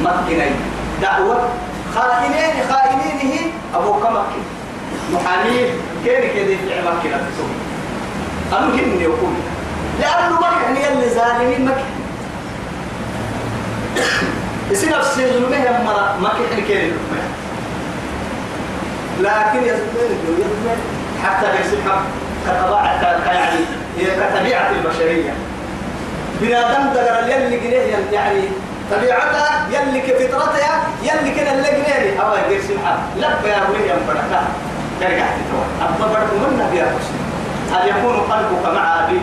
مكني 0.00 0.50
دعوة 1.02 1.48
خائنين 1.94 2.54
خائنينه 2.70 3.52
أبو 3.74 3.92
كمك 3.92 4.32
محاميه 5.12 5.66
كيف 6.04 6.34
كده 6.34 6.46
في 6.46 6.80
مكنة 6.82 7.16
تسوي 7.28 7.56
أنا 8.52 8.66
هن 8.74 9.00
يقول 9.00 9.32
لأنه 10.00 10.34
مكن 10.40 10.76
يلي 10.76 11.10
ظالمين 11.14 11.64
مكن 11.64 11.96
يصير 14.70 14.98
نفس 14.98 15.18
الظلمه 15.18 15.82
مرة 15.84 16.16
ما 16.22 16.28
كحل 16.28 16.60
كيري 16.66 16.92
لكن 19.20 19.62
يزمن 19.66 20.78
حتى 21.24 21.46
يصير 21.60 21.78
كطبيعة 22.46 23.32
يعني 23.32 23.60
كطبيعة 23.96 24.70
البشرية. 24.70 25.32
بنادم 26.40 26.92
دقر 26.94 27.28
يلي 27.28 27.56
جنيه 27.60 27.96
يعني 28.12 28.40
طبيعتها 28.92 29.66
يلي 29.70 30.00
كفطرتها 30.00 30.82
يلي 31.02 31.30
كنا 31.34 31.52
اللي 31.52 31.70
جنيه 31.70 32.22
أو 32.22 32.36
يجير 32.36 32.62
سبحان 32.62 32.98
لب 33.16 33.46
يا 33.46 33.68
ولي 33.70 33.86
يا 33.88 33.96
ترجع 35.00 35.26
تتوى 35.26 35.64
أما 35.80 36.06
برد 36.12 36.52
منا 36.52 36.70
بيا 36.70 36.86
هل 37.72 37.88
يكون 37.88 38.16
قلبك 38.16 38.74
مع 38.74 39.04
أبي؟ 39.04 39.20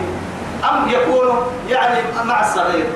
أم 0.70 0.88
يكون 0.88 1.36
يعني 1.68 1.98
مع 2.24 2.40
الصغير؟ 2.40 2.86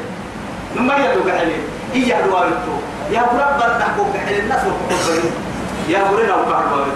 نما 0.76 0.96
يدوك 0.96 1.30
عليه 1.30 1.62
إيه 1.94 2.08
يا 2.08 2.26
دوارتو 2.26 2.74
يا 3.10 3.20
برب 3.22 3.56
بنحكوك 3.58 4.12
على 4.26 4.38
الناس 4.38 4.60
وكبرين 4.66 5.32
يا 5.88 5.98
برنا 6.12 6.34
وكهرباء 6.34 6.86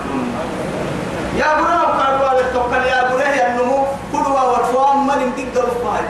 يا 1.37 1.55
برنا 1.61 1.83
وكهرباء 1.83 2.51
توكل 2.55 2.83
يا 2.87 3.09
برنا 3.13 3.47
النمو 3.47 3.87
كل 4.13 4.19
ورفوان 4.19 4.97
ما 5.07 5.15
نمتك 5.17 5.55
فاي 5.55 6.05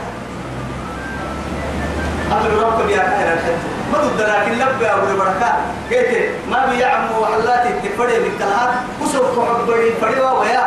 أمر 2.33 2.51
ربك 2.63 2.91
يا 2.91 3.03
خير 3.03 3.33
الحج. 3.33 3.72
ما 3.93 3.99
لكن 4.19 4.53
لب 4.53 4.83
يا 4.83 4.95
أبو 4.95 5.19
بركات 5.19 5.57
قلت 5.91 6.31
ما 6.51 6.67
بيعم 6.67 7.05
وحلاتي 7.21 7.89
تفري 7.89 8.19
من 8.19 8.39
كلها 8.39 8.83
وسوف 9.01 9.49
حبري 9.49 9.93
فري 10.01 10.21
ويا. 10.21 10.67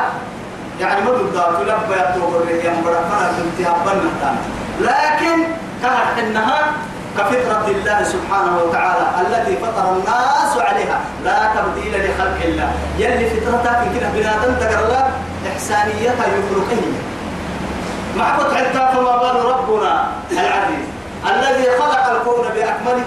يعني 0.79 1.01
ما 1.05 1.11
ضد 1.11 1.35
لب 1.69 1.91
يا 1.97 2.15
توبر 2.15 2.49
يا 2.49 2.73
بركات 2.85 3.33
انتهى 3.43 3.75
بنا 3.85 4.35
لكن 4.79 5.37
كانت 5.81 6.19
إنها 6.19 6.59
كفطرة 7.17 7.67
الله 7.67 8.03
سبحانه 8.03 8.57
وتعالى 8.63 9.05
التي 9.21 9.57
فطر 9.57 9.91
الناس 9.91 10.57
عليها. 10.57 10.99
لا 11.23 11.39
تبديل 11.55 11.93
لخلق 11.93 12.39
الله. 12.45 12.71
يلي 12.97 13.29
فطرتك 13.29 13.79
كده 13.95 14.09
بنادم 14.13 14.53
تقر 14.59 14.85
الله 14.85 15.07
إحسانيتها 15.53 16.25
يخلقه. 16.27 16.83
محبط 18.17 18.53
حتى 18.53 18.81
فما 18.93 19.17
بال 19.17 19.45
ربنا 19.45 20.07
العزيز. 20.31 20.94
الذي 21.27 21.65
خلق 21.79 22.09
الكون 22.09 22.45
بأكمله 22.55 23.05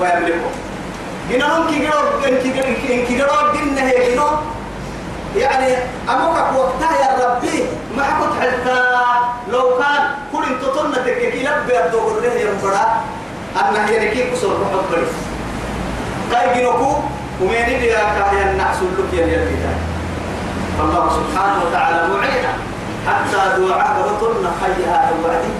ويملكه. 0.00 0.50
جنا 1.30 1.58
نمكي 1.58 1.78
جرب 1.78 2.24
إنكي 2.24 3.18
جرب 3.18 3.52
جنة 3.54 3.80
هي 3.80 4.14
يعني 5.36 5.76
أموكك 6.10 6.52
وقتها 6.56 6.92
يا 7.00 7.26
ربي 7.26 7.64
ما 7.96 8.02
حكت 8.04 8.32
حتى 8.40 8.82
لو 9.52 9.78
كان 9.78 10.02
كل 10.32 10.44
انت 10.52 10.64
طلنا 10.64 10.96
تككي 10.96 11.42
لبي 11.42 11.84
الدور 11.84 12.20
له 12.20 12.32
ينفرا 12.34 13.04
أن 13.56 13.76
هي 13.76 14.08
نكي 14.08 14.30
كسر 14.30 14.48
روح 14.48 14.84
بريس 14.90 15.08
كاي 16.32 16.60
جنوكو 16.60 16.96
ومين 17.42 17.66
دي 17.66 17.88
كاي 17.88 18.50
النعس 18.50 18.76
لك 18.76 19.18
يا 19.18 19.24
الكتاب 19.24 19.76
فالله 20.78 21.10
سبحانه 21.10 21.64
وتعالى 21.64 22.08
معينا 22.14 22.52
حتى 23.08 23.60
دعاء 23.60 23.96
بطلنا 24.02 24.50
خيها 24.60 25.10
الوعدي 25.10 25.52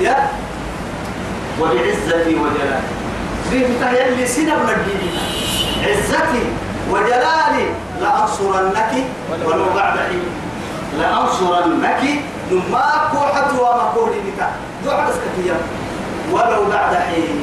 يا 0.00 0.28
وبعزتي 1.60 2.34
وجلالي. 2.34 2.88
دي 3.50 3.58
متهيألي 3.68 4.26
سنة 4.26 4.54
عزتي 5.84 6.44
وجلالي 6.90 7.66
لأنصرنك 8.00 8.92
ولو 9.44 9.64
بعد 9.74 9.98
حين. 9.98 10.28
لأنصرنك 10.98 12.02
ما 12.72 12.86
كوحت 13.12 13.52
وما 13.58 13.84
كوحي 13.94 14.20
بك 14.26 14.40
دعاء 14.84 15.08
بس 15.08 15.16
ولو 16.32 16.60
بعد 16.70 16.94
حين. 16.94 17.36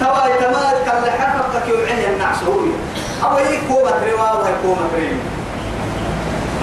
توا 0.00 0.26
يتماد 0.34 0.76
كل 0.84 1.04
حرفك 1.10 1.68
يوعيه 1.68 2.06
النعسوي 2.14 2.70
أو 3.24 3.36
هي 3.36 3.58
كومة 3.68 3.90
روا 4.10 4.30
وهي 4.32 4.54
كومة 4.62 4.86
روا 4.94 5.18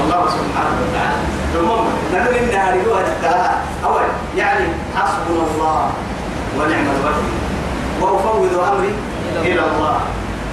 الله 0.04 0.22
سبحانه 0.38 0.78
وتعالى. 0.84 1.20
المهم 1.56 1.88
نقول 2.14 2.36
إنها 2.36 2.66
رجوع 2.76 3.02
أول 3.86 4.08
يعني 4.38 4.49
ونعم 6.60 6.86
الوكيل. 6.96 7.34
وأفوض 8.02 8.54
أمري 8.74 8.94
إلى 9.44 9.62
الله. 9.62 10.00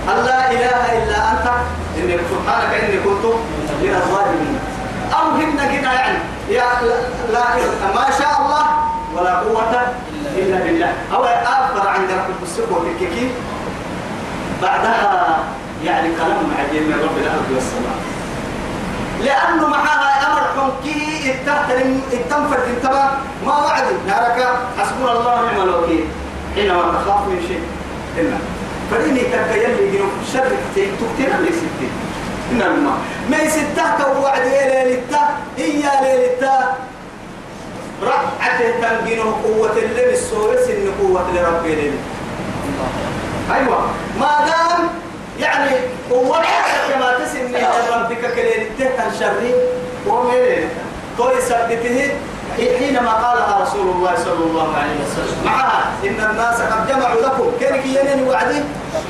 أن 0.08 0.24
لا 0.26 0.50
إله 0.50 0.82
إلا 0.98 1.32
أنت 1.32 1.46
إنك 1.98 2.20
سبحانك 2.30 2.74
إني 2.74 2.98
كنت 3.04 3.24
من 3.82 3.94
الظالمين. 4.02 4.58
أو 5.14 5.30
هن 5.30 5.78
كده 5.78 5.92
يعني. 5.92 6.18
يا 6.50 6.64
لا, 6.82 6.96
لا 7.32 7.44
ما 7.94 8.06
شاء 8.18 8.34
الله 8.42 8.64
ولا 9.16 9.32
قوة 9.38 9.74
إلا 10.36 10.58
بالله. 10.64 10.92
أو 11.14 11.24
أكبر 11.24 11.88
عند 11.88 12.10
رب 12.10 12.42
السبوة 12.42 12.82
الكيكي 12.82 13.30
بعدها 14.62 15.38
يعني 15.84 16.08
كلام 16.08 16.38
عجيب 16.58 16.82
من 16.82 16.98
رب 17.02 17.16
الأرض 17.18 17.46
والسماء. 17.54 17.98
لأنه 19.24 19.68
معها 19.68 20.26
أمر 20.26 20.42
حنكي 20.56 21.32
التنفر 22.12 22.58
انتبه. 22.66 23.04
ما 23.46 23.56
وعد. 23.64 23.84
نارك. 24.06 24.48
حسبنا 24.78 25.12
الله 25.12 25.42
ونعم 25.42 25.60
الوكيل. 25.68 26.04
حينما 26.54 26.82
تخاف 27.04 27.28
من 27.28 27.40
شيء. 27.48 27.62
إلا 28.18 28.36
فإني 28.90 29.20
تكيل 29.20 29.92
لي 29.92 29.98
شر 30.32 30.48
تكتير 30.76 31.30
لي 31.40 31.50
ستين 31.52 31.90
إنما 32.52 32.96
ما. 33.28 33.38
يستهك 33.38 34.00
وعد 34.22 34.40
إلى 34.46 34.94
للتا 34.94 35.28
إيا 35.58 35.92
للتا 36.02 36.76
رعته 38.02 38.70
تنجينه 38.82 39.36
قوة 39.44 39.72
اللي 39.72 40.04
بالسورس 40.04 40.68
إن 40.70 40.88
قوة 41.00 41.24
لربي 41.34 41.74
لي 41.74 41.90
أيوة. 43.54 43.78
ما 44.20 44.46
دام 44.46 44.88
يعني 45.38 45.76
قوة 46.10 46.38
تهتن 48.78 49.18
شري 49.18 49.54
وميرين 50.06 50.68
توي 51.18 51.40
سبته 51.40 52.10
حينما 52.56 53.12
قالها 53.12 53.62
رسول 53.62 53.88
الله 53.88 54.14
صلى 54.24 54.44
الله 54.44 54.68
عليه 54.76 54.96
وسلم. 55.04 55.44
معها 55.44 55.92
إن 56.04 56.30
الناس 56.30 56.60
قد 56.60 56.88
جمعوا 56.88 57.20
لكم. 57.20 57.50
كانك 57.60 57.86
ينين 57.86 58.28
وعدي؟ 58.28 58.60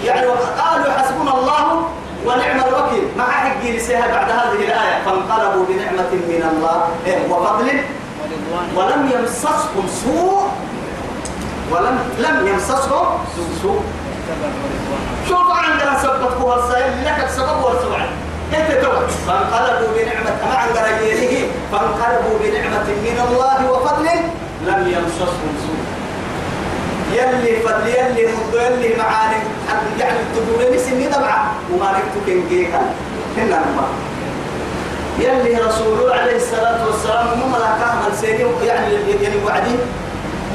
يعني 0.04 0.26
قالوا 0.58 0.92
حسبنا 0.92 1.34
الله 1.34 1.82
ونعم 2.26 2.60
الوكيل. 2.68 3.08
مع 3.18 3.30
حق 3.30 3.64
لسيها 3.64 4.06
بعد 4.06 4.30
هذه 4.30 4.64
الآية. 4.64 5.04
فانقلبوا 5.04 5.64
بنعمة 5.68 6.10
من 6.12 6.42
الله. 6.52 6.88
إيه 7.06 7.18
وفضل. 7.30 7.80
ولم 8.76 9.10
يمسسهم 9.14 9.88
سوء. 10.04 10.48
ولم 11.70 11.98
لم 12.18 12.46
يمسسهم 12.48 13.06
سوء. 13.62 13.80
شوف 15.28 15.50
عندنا 15.50 15.98
سبت 16.02 16.22
السائل 16.58 17.04
لك 17.04 17.24
السبب 17.24 17.64
والسبب 17.64 17.96
انت 18.54 18.84
توت 18.84 19.10
فانقلبوا 19.26 19.88
بنعمة 19.96 20.36
مع 20.52 20.66
غيره 20.66 21.48
فانقلبوا 21.72 22.38
بنعمة 22.40 22.84
من 22.88 23.26
الله 23.28 23.70
وفضل 23.70 24.04
لم 24.66 24.88
يمسسهم 24.88 25.52
سوء. 25.62 25.82
يلي 27.12 27.60
فضل 27.60 27.86
يلي 27.86 28.26
مد 28.26 28.54
يلي 28.54 28.96
معاني. 28.96 29.42
يعني 30.00 30.18
تقول 30.34 30.80
سني 30.80 31.06
دمعة 31.06 31.52
وما 31.72 31.92
نكتب 31.92 32.26
كنجيكا 32.26 32.80
هنا 33.36 33.58
ما. 33.76 33.86
يلي 35.18 35.58
رسول 35.60 36.12
عليه 36.12 36.36
الصلاة 36.36 36.86
والسلام 36.86 37.26
هم 37.28 37.52
لا 37.52 37.70
كان 37.80 38.16
سيدي 38.20 38.42
يعني 38.66 38.94
يعني 39.22 39.36
وعدي. 39.46 39.76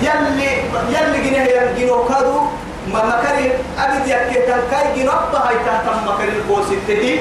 يلي 0.02 0.52
يلي 0.90 1.30
جنيه 1.30 1.42
يجنو 1.42 2.06
كادو 2.06 2.42
ما 2.88 3.06
مكري 3.06 3.52
أبد 3.80 4.08
يكتن 4.08 4.62
كاي 4.72 4.96
جنو 4.96 5.12
هاي 5.12 5.56
تحت 5.66 5.86
مكري 6.08 6.30
الكوس 6.38 6.72
التدي 6.72 7.20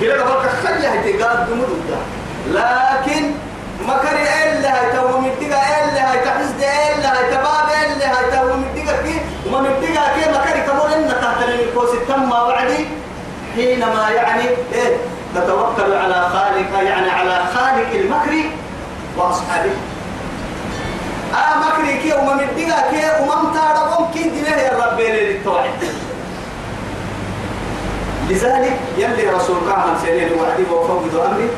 كلا 0.00 0.22
قبل 0.22 0.48
خلي 0.62 0.86
هاي 0.86 1.12
تقاد 1.12 1.50
دمود 1.50 1.68
لكن 2.50 3.30
مكري 3.86 4.22
إلا 4.22 4.80
هاي 4.80 4.92
تو 4.92 5.18
مدقة 5.18 5.60
إلا 5.60 6.12
هاي 6.12 6.18
تحسد 6.18 6.60
إلا 6.60 7.18
هاي 7.18 7.30
تباب 7.30 7.68
إلا 7.84 8.06
هاي 8.18 8.30
تو 8.30 8.56
مدقة 8.56 9.02
كي. 9.02 9.20
وما 9.46 9.60
مدقة 9.60 10.04
كي 10.14 10.30
مكري 10.30 10.60
كمون 10.66 10.92
إن 10.92 11.08
تحت 11.08 11.48
الكوس 11.48 11.90
التم 11.94 12.32
وعدي. 12.32 12.86
حينما 13.54 14.10
يعني 14.10 14.42
إيه؟ 14.72 14.96
تتوكل 15.34 15.92
على 15.94 16.28
خالق 16.32 16.82
يعني 16.82 17.10
على 17.10 17.44
خالق 17.54 17.90
المكر 17.94 18.50
وأصحابه. 19.16 19.70
آه 21.34 21.56
لذلك 28.30 28.76
يلي 28.98 29.30
رسول 29.30 29.56
كان 29.70 29.96
سنين 30.02 30.30
وعدي 30.38 30.62
وفوض 30.62 31.16
امري 31.16 31.48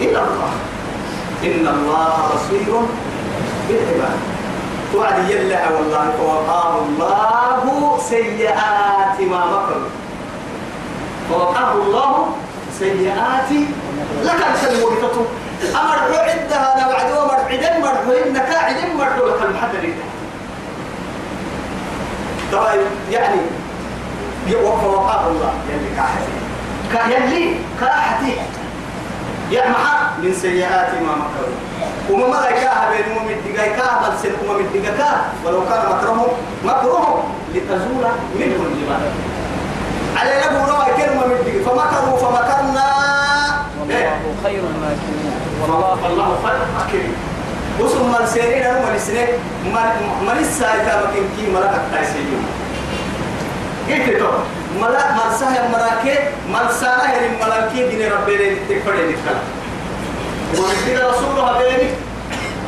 إلى 0.00 0.18
الله. 0.18 0.52
إن 1.44 1.68
الله 1.68 2.12
بصير 2.34 2.72
بالعباد. 3.68 4.18
توعد 4.92 5.30
يلا 5.30 5.70
والله 5.70 6.12
فوقاه 6.18 6.78
الله 6.78 7.98
سيئات 8.08 9.20
ما 9.20 9.42
مكروا. 9.46 9.92
فوقاه 11.30 11.72
الله 11.72 12.26
سيئات 12.78 13.50
لك 14.22 14.40
الكلمة 14.54 14.84
وقتته 14.84 15.26
أمر 15.80 16.18
عدة 16.18 16.56
هذا 16.56 16.86
وعد 16.86 17.10
ومر 17.12 17.40
عدن 17.50 17.80
مرحو 17.82 18.12
إنك 18.26 18.48
عدن 18.56 18.96
مرحو 18.98 19.26
لك 19.26 19.42
المحدد 19.42 19.94
طيب 22.52 22.86
يعني 23.10 23.40
يوقف 24.46 24.84
وقاه 24.84 25.26
الله. 25.28 25.52
يلي 25.70 25.90
كاحتي. 25.96 27.14
يلي 27.14 27.54
كاحتي 27.80 28.36
يا 29.50 29.68
محا 29.70 30.10
من 30.22 30.34
سيئات 30.34 30.90
ما 30.94 31.12
مكروا. 31.16 31.56
وما 32.10 32.26
ما 32.26 32.50
كاها 32.50 32.90
بين 32.90 33.16
أمم 33.18 33.28
الدقاء 33.28 33.68
كاها 33.68 34.08
بل 34.08 34.30
أمم 34.50 34.60
الدقاء 34.60 35.24
ولو 35.44 35.60
كان 35.68 35.82
مكرهم 35.92 36.28
مكرهم 36.64 37.22
لتزول 37.54 38.04
منه 38.40 38.60
الجبال 38.66 39.10
على 40.16 40.30
له 40.30 40.66
رأى 40.78 40.90
كلمة 41.06 41.26
من 41.26 41.32
الدقاء 41.32 41.62
فمكروا 41.64 42.16
فمكرنا 42.18 42.61
والله 44.12 44.36
خير 44.44 44.60
الماكرين 44.74 45.32
والله 45.62 45.98
الله 46.06 46.38
خير 46.44 46.58
الماكرين 46.68 47.14
وسم 47.80 48.04
من 48.12 48.26
سيرين 48.26 48.62
أنا 48.62 48.80
من 48.92 48.98
سنة 48.98 49.26
من 50.26 50.38
السايتا 50.40 51.02
مكين 51.02 51.24
كي 51.36 51.44
ملك 51.54 51.74
تايسيون 51.92 52.44
قلت 53.88 54.18
تو 54.18 54.30
ملا 54.80 55.04
مرسا 55.18 55.46
يا 55.56 55.68
مراكي 55.72 56.18
مرسا 56.52 56.92
هي 57.10 57.26
الملاكي 57.26 57.88
دين 57.88 58.12
ربنا 58.12 58.46
تكفر 58.68 58.92
لك 58.92 59.18
ومن 60.58 60.98
رسول 61.10 61.30
الله 61.30 61.56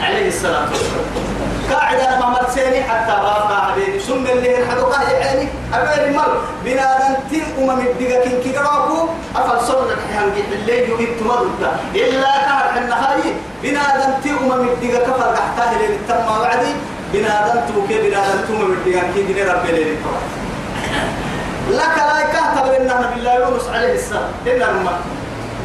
عليه 0.00 0.28
الصلاة 0.28 0.68
والسلام. 0.70 1.33
قاعدة 1.72 2.18
ما 2.20 2.26
مرسيني 2.26 2.82
حتى 2.82 3.12
بابا 3.12 3.56
حبيبي 3.70 4.00
سم 4.00 4.26
اللي 4.26 4.66
حدوقا 4.70 5.02
يعني 5.02 5.48
أبين 5.74 6.04
المر 6.04 6.36
بنادم 6.64 7.14
تي 7.30 7.42
أمم 7.58 7.80
الدقا 7.80 8.24
كن 8.24 8.42
كي 8.42 8.56
قراكو. 8.56 9.08
أفل 9.36 9.66
صلك 9.66 9.98
حيان 10.12 10.34
جيت 10.34 10.52
الليل 10.52 10.90
يجيب 10.90 11.08
تمرد 11.20 11.62
إلا 11.94 12.32
كهر 12.46 12.72
حنا 12.74 12.96
هاي 13.04 13.22
بنادم 13.62 14.12
تي 14.22 14.30
أمم 14.30 14.68
الدقا 14.68 14.98
كفر 15.06 15.28
قحتاه 15.36 15.78
لين 15.78 15.90
التم 15.90 16.40
وعدي. 16.40 16.72
بنادم 17.12 17.60
توكي 17.68 17.96
بنادم 18.02 18.40
توم 18.48 18.72
الدقا 18.72 19.02
كي 19.14 19.22
دين 19.22 19.48
ربي 19.48 19.72
لين 19.72 19.96
لك 21.70 21.96
لا 21.98 22.20
يكهتب 22.20 22.82
لنا 22.82 23.10
بالله 23.14 23.34
يونس 23.34 23.68
عليه 23.74 23.94
السلام. 23.94 24.30
إن 24.46 24.62
الماء 24.62 25.00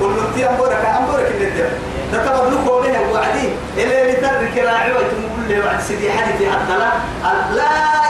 قل 0.02 0.16
تي 0.36 0.50
أمبورك 0.50 0.86
أمبورك 1.00 1.32
اللي 1.36 1.48
الدر 1.48 1.70
لكم 2.14 2.82
بينه 2.82 3.12
وعدي. 3.14 3.50
اللي 3.78 4.12
لترك 4.12 4.66
راعي 4.66 4.92
وتقول 4.92 5.42
له 5.50 5.66
بعد 5.66 5.82
سيدي 5.82 6.12
حديثي 6.12 6.52
حتى 6.52 6.78
لا 6.78 6.92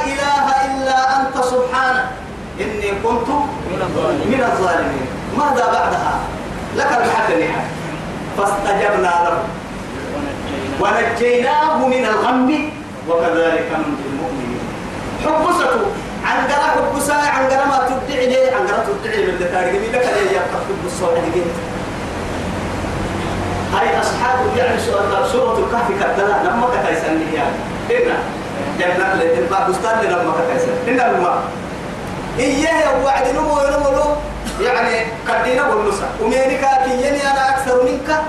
إله 0.06 0.46
إلا 0.66 0.98
أنت 1.20 1.36
سبحانك. 1.46 2.06
إني 2.60 2.92
كنت 3.04 3.30
من 3.72 3.82
الظالمين. 3.82 5.08
ماذا 5.38 5.66
بعدها؟ 5.66 6.20
لك 6.76 6.92
الحق 7.02 7.30
فاستجبنا 8.38 9.14
له. 9.26 9.44
ونجيناه 10.82 11.88
من 11.88 12.06
الغم. 12.06 12.72
وكذلك 13.10 13.68
ننجي 13.72 14.06
المؤمنين. 14.12 14.60
حبسته. 15.26 15.82
عن 16.26 16.48
قرا 16.48 16.68
حبسا 16.76 17.14
عن 17.14 17.48
قرا 17.50 17.66
ما 17.66 17.90
تدعي 17.90 18.28
ليه؟ 18.28 18.56
عن 18.56 18.68
قرا 18.68 18.86
تدعي 19.04 19.24
من 19.24 19.36
مين 19.82 19.92
لك 19.92 20.06
ليه 20.16 20.32
يبقى 20.32 20.60
حبسا 20.68 21.06
عندك 21.06 21.48
هاي 23.74 24.00
أصحاب 24.02 24.40
يعني 24.58 24.80
سورة 25.32 25.60
الكهف 25.60 25.88
كتلا 26.00 26.44
لما 26.44 26.68
كتايسن 26.68 27.22
يعني. 27.34 27.56
إنا. 27.92 28.18
جنة 28.80 29.14
لتبقى 29.14 29.70
بستان 29.72 30.00
لما 30.04 30.34
كتايسن. 30.34 30.74
إنا 30.88 31.12
الماء 31.12 31.42
إياه 32.40 33.04
وعد 33.06 33.28
نمو 33.36 33.56
نمو 33.56 34.16
يعني 34.62 35.06
كدينا 35.28 35.68
والنسا 35.68 36.08
ومينك 36.22 36.68
كيني 36.86 37.32
أنا 37.32 37.50
أكثر 37.50 37.84
منك. 37.84 38.22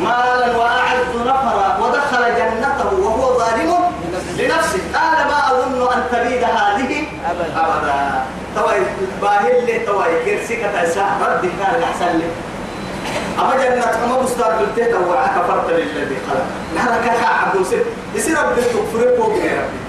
مالا 0.00 0.56
وأعز 0.56 1.12
نفرا. 1.26 1.78
ودخل 1.80 2.24
جنته 2.36 3.00
وهو 3.00 3.38
ظالم 3.38 3.74
لنفسه. 4.38 4.80
قال 4.94 5.26
ما 5.26 5.38
أظن 5.50 5.92
أن 5.92 6.02
تبيد 6.12 6.44
هذه؟ 6.44 7.04
أبدا. 7.30 7.56
أبدا. 7.56 8.24
توي 8.56 8.80
باهل 9.22 9.66
لي 9.66 9.78
توي 9.78 10.24
كرسي 10.24 10.56
كتايسا. 10.56 11.06
رد 11.20 11.50
كان 11.60 11.82
أحسن 11.82 12.18
لي. 12.18 12.28
أما 13.38 13.54
جنة 13.56 14.04
أما 14.04 14.22
بستان 14.22 14.52
قلت 14.58 14.78
وعك 15.08 15.34
فرط 15.48 15.70
للذي 15.70 16.18
خلق. 16.30 16.46
نحن 16.76 16.92
كذا 17.04 17.26
عبد 17.26 17.66
سر 17.66 17.84
يصير 18.14 18.38
رب 18.38 18.56
تكفر 18.56 19.16
فوق 19.18 19.36
يا 19.36 19.62
ربي. 19.62 19.80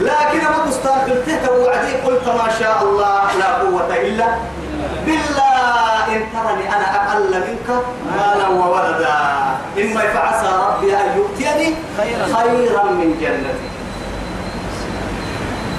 لكن 0.00 0.46
أما 0.46 0.64
بستان 0.68 0.98
قلت 0.98 1.50
وعدي 1.50 1.92
قلت 1.92 2.26
ما 2.28 2.48
شاء 2.58 2.82
الله 2.82 3.22
لا 3.38 3.48
قوة 3.54 3.96
إلا 3.96 4.26
بالله. 5.06 6.06
إن 6.06 6.22
ترني 6.32 6.66
أنا 6.76 6.86
أقل 6.96 7.32
منك 7.34 7.68
مالا 8.16 8.48
وولدا. 8.48 9.18
إما 9.78 10.00
فعسى 10.00 10.50
ربي 10.66 10.96
أن 10.96 11.08
يؤتيني. 11.16 11.74
خيرا 12.32 12.84
من 12.84 13.18
جنتي 13.20 13.75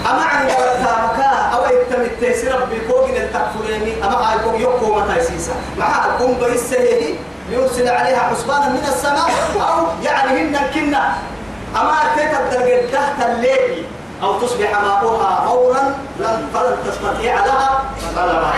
أما 0.09 0.21
عن 0.23 0.47
قولتها 0.49 1.11
مكا 1.13 1.57
أو 1.57 1.65
يتم 1.65 2.01
التيسير 2.01 2.55
بكوغن 2.71 3.15
التكفريني 3.15 4.03
أما 4.03 4.15
هاي 4.31 4.39
كوغ 4.39 4.55
يوكو 4.59 4.93
ما 4.95 5.15
تيسيسا. 5.15 5.51
معها 5.77 6.17
كون 6.17 6.37
بريسيه 6.41 7.15
ليرسل 7.49 7.87
عليها 7.87 8.19
حسبانا 8.19 8.69
من 8.69 8.83
السماء 8.87 9.29
أو 9.55 9.85
يعني 10.03 10.41
هن 10.41 10.55
الكنة 10.55 11.13
أما 11.75 11.95
تتبدل 12.15 12.91
تحت 12.91 13.29
الليل 13.29 13.85
أو 14.23 14.39
تصبح 14.39 14.81
ماؤها 14.81 15.45
غورا 15.47 15.95
لن 16.19 16.47
فلن 16.53 16.77
تستطيع 16.87 17.45
لها 17.45 17.83
طلبا 18.15 18.51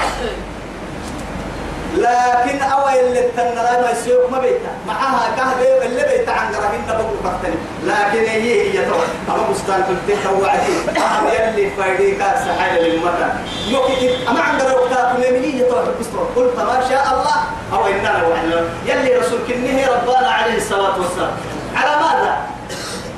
لكن 1.98 2.62
أول 2.62 2.94
اللي 2.94 3.22
تنرى 3.38 3.82
ما 3.82 3.90
يسيوك 3.92 4.32
ما 4.32 4.40
بيتا. 4.40 4.72
معها 4.88 5.36
كهبة 5.38 5.86
اللي 5.86 6.04
بيتا 6.04 6.32
عن 6.32 6.56
قرهن 6.56 6.86
بقول 6.88 7.18
بختني 7.24 7.56
لكن 7.86 8.30
هي 8.30 8.72
هي 8.72 8.86
طبعا 8.86 9.08
أما 9.30 9.50
بستان 9.52 9.84
كنت 9.84 10.18
توعدي. 10.24 11.00
أهم 11.00 11.28
يلي 11.28 11.70
فايديك 11.70 12.20
سحالة 12.20 12.82
للمتى 12.82 13.30
يوكي 13.68 14.28
أما 14.30 14.42
عن 14.42 14.60
قرهن 14.60 14.76
وقتها 14.76 15.14
كل 15.16 15.34
مني 15.34 15.64
طبعا 15.64 15.84
بستان 16.00 16.20
قلت 16.36 16.56
ما 16.58 16.82
شاء 16.90 17.04
الله. 17.14 17.38
أو 17.74 17.88
إننا 17.88 18.28
وحنا 18.28 18.64
يلي 18.86 19.16
رسول 19.18 19.40
كنه 19.48 19.88
ربنا 19.88 20.30
عليه 20.30 20.58
الصلاة 20.58 21.00
والسلام. 21.00 21.32
على 21.76 21.92
ماذا؟ 21.96 22.38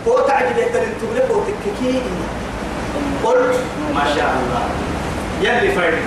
هو 0.07 0.19
تعجب 0.19 0.57
يتنين 0.57 0.93
تبلك 1.01 1.30
وتككي 1.30 2.01
قل 3.24 3.53
ما 3.93 4.03
شاء 4.15 4.32
الله. 4.39 4.63
يلي 5.41 5.72
فايدك 5.76 5.99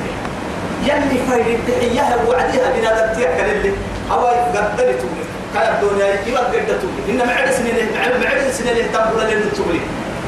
يلي 0.84 1.18
فايدك 1.30 1.60
تحيها 1.68 2.16
وعديها 2.28 2.72
بنا 2.76 3.06
دبتيها 3.06 3.36
كاللي 3.36 3.72
هواي 4.10 4.36
قدرت 4.36 4.78
تبلك 4.78 5.26
كان 5.54 5.74
الدنيا 5.74 6.06
يبقى 6.26 6.44
قد 6.44 6.66
تبلك 6.66 7.04
إنما 7.08 7.32
عد 7.32 7.50
سنين 7.50 7.74
عد 7.96 8.50
سنين 8.52 8.92
تبلك 8.92 9.16
لأن 9.32 9.52
تبلك 9.56 9.80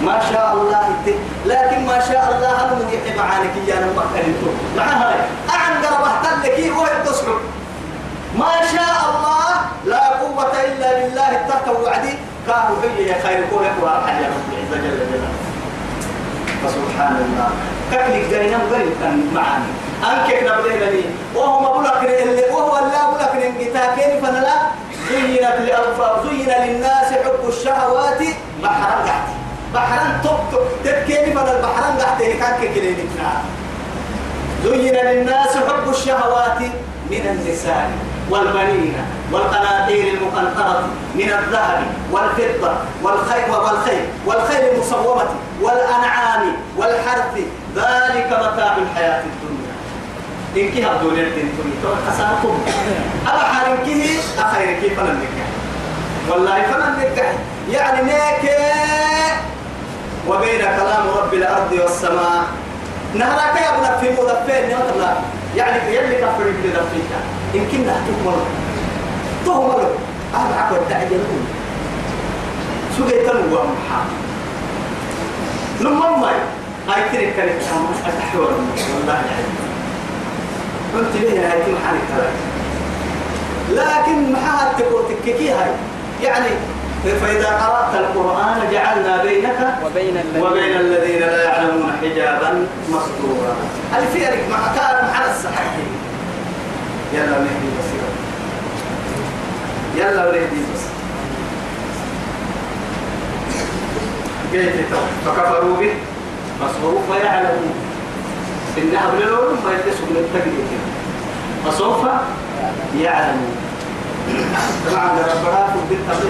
ما 0.02 0.20
شاء 0.32 0.52
الله 0.54 0.80
إنت. 0.88 1.14
لكن 1.46 1.86
ما 1.86 2.00
شاء 2.00 2.24
الله 2.36 2.50
أنا 2.64 2.74
مديح 2.74 3.16
معانك 3.16 3.50
يا 3.68 3.74
أنا 3.78 3.86
مكة 3.96 4.52
مع 4.76 4.84
هاي. 4.84 5.14
أعن 5.50 5.72
قربه 5.84 6.46
لك 6.48 6.60
هو 6.70 6.86
التصحب 6.86 7.38
ما 8.38 8.52
شاء 8.72 8.96
الله 9.10 9.46
لا 9.84 10.08
قوة 10.08 10.52
إلا 10.64 10.88
بالله 11.00 11.32
تحت 11.48 11.68
وعدي 11.68 12.14
كانوا 12.46 12.76
هي 12.98 13.06
يا 13.08 13.14
خير 13.22 13.44
أقوى 13.52 14.02
حد 14.06 14.22
يا 14.22 14.28
رب. 14.28 14.48
عز 14.58 14.74
جل 14.78 14.82
جلاله 14.82 15.28
فسبحان 16.64 17.16
الله. 17.16 17.50
كيف 17.92 18.30
جاينا 18.30 18.56
مغرب 18.56 18.92
كان 19.02 19.28
معاني 20.02 20.38
أنك 20.38 20.42
نبلغ 20.42 20.90
لي 20.90 21.04
وهو 21.34 21.60
ما 21.60 21.72
بلغ 21.78 22.22
اللي 22.22 22.44
وهو 22.50 22.78
لا 22.78 23.10
بلغ 23.10 23.34
كيف 23.96 24.24
فنلا؟ 24.24 24.56
زينت 25.10 25.56
لأنفا 25.66 26.22
زين 26.24 26.48
للناس 26.48 27.12
حب 27.12 27.48
الشهوات 27.48 28.22
بحرا 28.62 29.02
قحتي. 29.02 29.32
بحرا 29.74 30.20
توب 30.24 30.38
تبكيني 30.84 31.32
فلا 31.34 31.56
البحرا 31.56 31.94
قحتي. 32.00 32.32
كان 32.32 32.74
كلينك 32.74 32.98
زين 34.64 34.94
للناس 34.94 35.56
حب 35.56 35.90
الشهوات 35.90 36.58
من 37.10 37.26
النساء 37.26 37.90
والبنين 38.30 38.96
والقناطير 39.32 40.14
المقنطرة 40.14 40.88
من 41.14 41.32
الذهب 41.32 41.84
والفضة 42.12 42.72
والخيل 43.02 43.50
والخيل 43.50 44.04
والخيل 44.26 44.68
المصومة 44.74 45.28
والأنعام 45.62 46.56
والحرث. 46.76 47.34
ذلك 47.76 48.26
متاع 48.26 48.76
الحياة 48.76 49.22
الدنيا. 49.22 49.55
إن 50.56 50.70
كي 50.70 50.86
هبدو 50.86 51.10
للدين 51.10 51.48
تقول 51.58 51.96
خساركم 52.08 52.58
أما 53.28 53.38
حارنكه 53.38 54.04
أخيرك 54.38 54.92
فلن 54.96 55.18
نكح 55.20 55.46
والله 56.30 56.62
فلن 56.62 56.96
نكح 56.98 57.32
يعني 57.70 58.02
نيك 58.02 58.50
وبين 60.28 60.60
كلام 60.60 61.08
رب 61.16 61.34
الأرض 61.34 61.72
والسماء. 61.72 62.44
نهراك 63.14 63.56
يا 63.60 63.68
ابن 63.74 64.00
في 64.00 64.22
مدفين 64.22 64.70
يا 64.70 65.16
يعني 65.56 65.96
يلي 65.96 66.14
كفر 66.14 66.44
في 66.62 66.68
دفيك. 66.68 67.10
إن 67.54 67.66
كنا 67.72 67.92
تهمل. 68.06 68.40
تهمل. 69.46 69.86
أهل 70.34 70.58
عقل 70.58 70.76
تعجلون 70.90 71.46
سجيت 72.98 73.30
النوى 73.30 73.60
محام 73.62 74.06
لما 75.80 76.16
ما 76.16 76.30
هاي 76.88 77.02
ترك 77.12 77.34
كانت 77.36 77.62
أتحور. 78.06 78.50
والله 78.94 79.22
قلت 80.94 81.16
ليه 81.20 81.40
هاي 81.40 81.58
محل 81.58 81.96
الكلام 82.02 82.34
لكن 83.70 84.32
محاها 84.32 84.72
تقول 84.78 85.04
تككي 85.08 85.50
هاي. 85.50 85.70
يعني 86.22 86.46
فإذا 87.04 87.46
قرأت 87.46 87.94
القرآن 87.94 88.58
جعلنا 88.72 89.22
بينك 89.22 89.78
وبين 89.84 90.16
الذين 90.16 90.42
وبين 90.42 90.76
الذين 90.76 91.20
لا 91.20 91.44
يعلمون 91.44 91.92
حجابا 92.02 92.66
مستورا. 92.88 93.56
هل 93.92 94.02
في 94.12 94.28
أرك 94.28 94.44
مع 94.50 94.58
كان 94.74 95.10
على 95.14 95.30
الصحيح. 95.30 95.74
يلا 97.14 97.38
نهدي 97.38 97.68
بس 97.78 97.88
يلا 99.96 100.24
نهدي 100.24 100.60
بس 100.74 100.82
كيف 104.52 104.94
فكفروا 105.26 105.76
به؟ 105.76 105.94
فسوف 106.60 107.16
يعلمون 107.24 107.74
إنها 108.78 109.10
بلون 109.10 109.58
ما 109.64 109.70
يلبسوا 109.72 110.06
من 110.10 110.16
فسوف 111.64 112.00
يعلمون. 113.00 113.56
طبعا 114.86 115.06
ربنا 115.06 116.14
في 116.20 116.28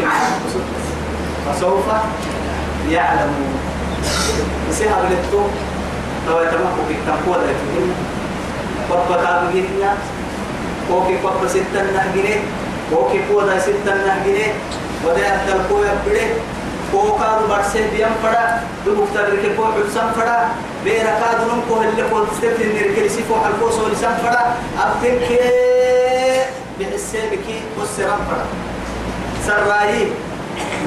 فسوف 1.47 1.87
يعلمون. 2.91 3.59
يسيها 4.71 5.03
بلتو 5.03 5.43
لو 6.29 6.41
يتمحوا 6.41 6.85
في 6.89 6.95
التنقوة 6.95 7.37
لتهن 7.37 7.93
قبة 8.91 9.17
كابهن 9.17 9.97
وكي 10.91 11.17
قبة 11.17 11.49
ستة 11.49 11.83
نهجنة. 11.95 12.37
وكي 12.93 13.21
قوة 13.31 13.59
ستة 13.59 13.95
نهجنة. 13.95 14.49
وده 15.05 15.53
القوة 15.53 15.87
بله 16.07 16.31
كوكاد 16.93 17.49
برسه 17.49 17.91
بيام 17.93 18.13
فدا 18.23 18.61
بمفتر 18.87 19.33
ركي 19.33 19.57
كو 19.57 19.65
حسن 19.65 20.11
فدا 20.17 20.49
بيرا 20.85 21.05
كاد 21.21 21.41
نم 21.49 21.61
كو 21.69 21.83
اللي 21.83 22.05
كو 22.11 22.25
تستفت 22.25 22.61
نركي 22.67 23.09
سيفو 23.09 23.35
حلقو 23.45 23.71
سو 23.71 23.89
لسان 23.89 24.15
فدا 24.25 24.55
أبتنك 24.79 25.29
بحسه 26.81 27.19
بكي 27.33 27.61
والسرام 27.79 28.19
فدا 28.31 28.47
سراي 29.47 30.07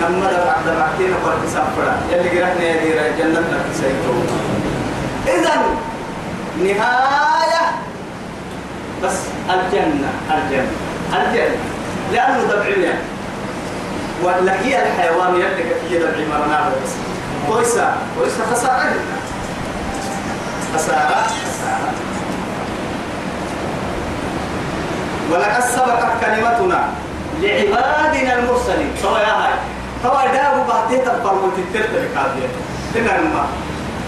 لما 0.01 0.31
دا 0.31 0.45
بعد 0.45 0.77
بعدين 0.77 1.13
قال 1.25 1.37
حساب 1.47 1.67
فدا 1.77 1.93
يلي 2.11 2.29
جرحنا 2.29 2.63
يا 2.63 2.83
ديرا 2.83 3.03
جنة 3.17 3.39
لك 3.39 3.65
سيكو 3.73 4.13
إذن 5.27 5.61
نهاية. 6.63 7.65
بس 9.03 9.17
الجنة 9.49 10.09
الجنة 10.31 10.71
الجنة. 11.13 11.57
لأنه 12.13 12.43
دبعية 12.43 13.01
ولا 14.23 14.61
هي 14.61 14.83
الحيوان 14.83 15.35
يلي 15.35 15.63
هي 15.89 15.99
دبعي 15.99 16.25
مرنا 16.25 16.69
بس 16.69 16.91
كويسة 17.47 17.93
كويسة 18.17 18.45
خسارة. 18.51 18.93
خسارة. 20.75 21.23
خسارة. 21.23 21.91
ولقد 25.31 25.61
سبقت 25.61 26.11
كلمتنا 26.21 26.89
لعبادنا 27.41 28.39
المرسلين. 28.39 28.91
سوى 29.01 29.19
يا 29.19 29.33
هاي. 29.33 29.53
سوى 30.03 30.31
دابو 30.33 30.71
بعدين 30.71 30.99
تنفرموا 31.05 31.49
تترتب 31.57 32.05
كابية 32.15 32.49
تنا 32.93 33.19
الماء 33.19 33.47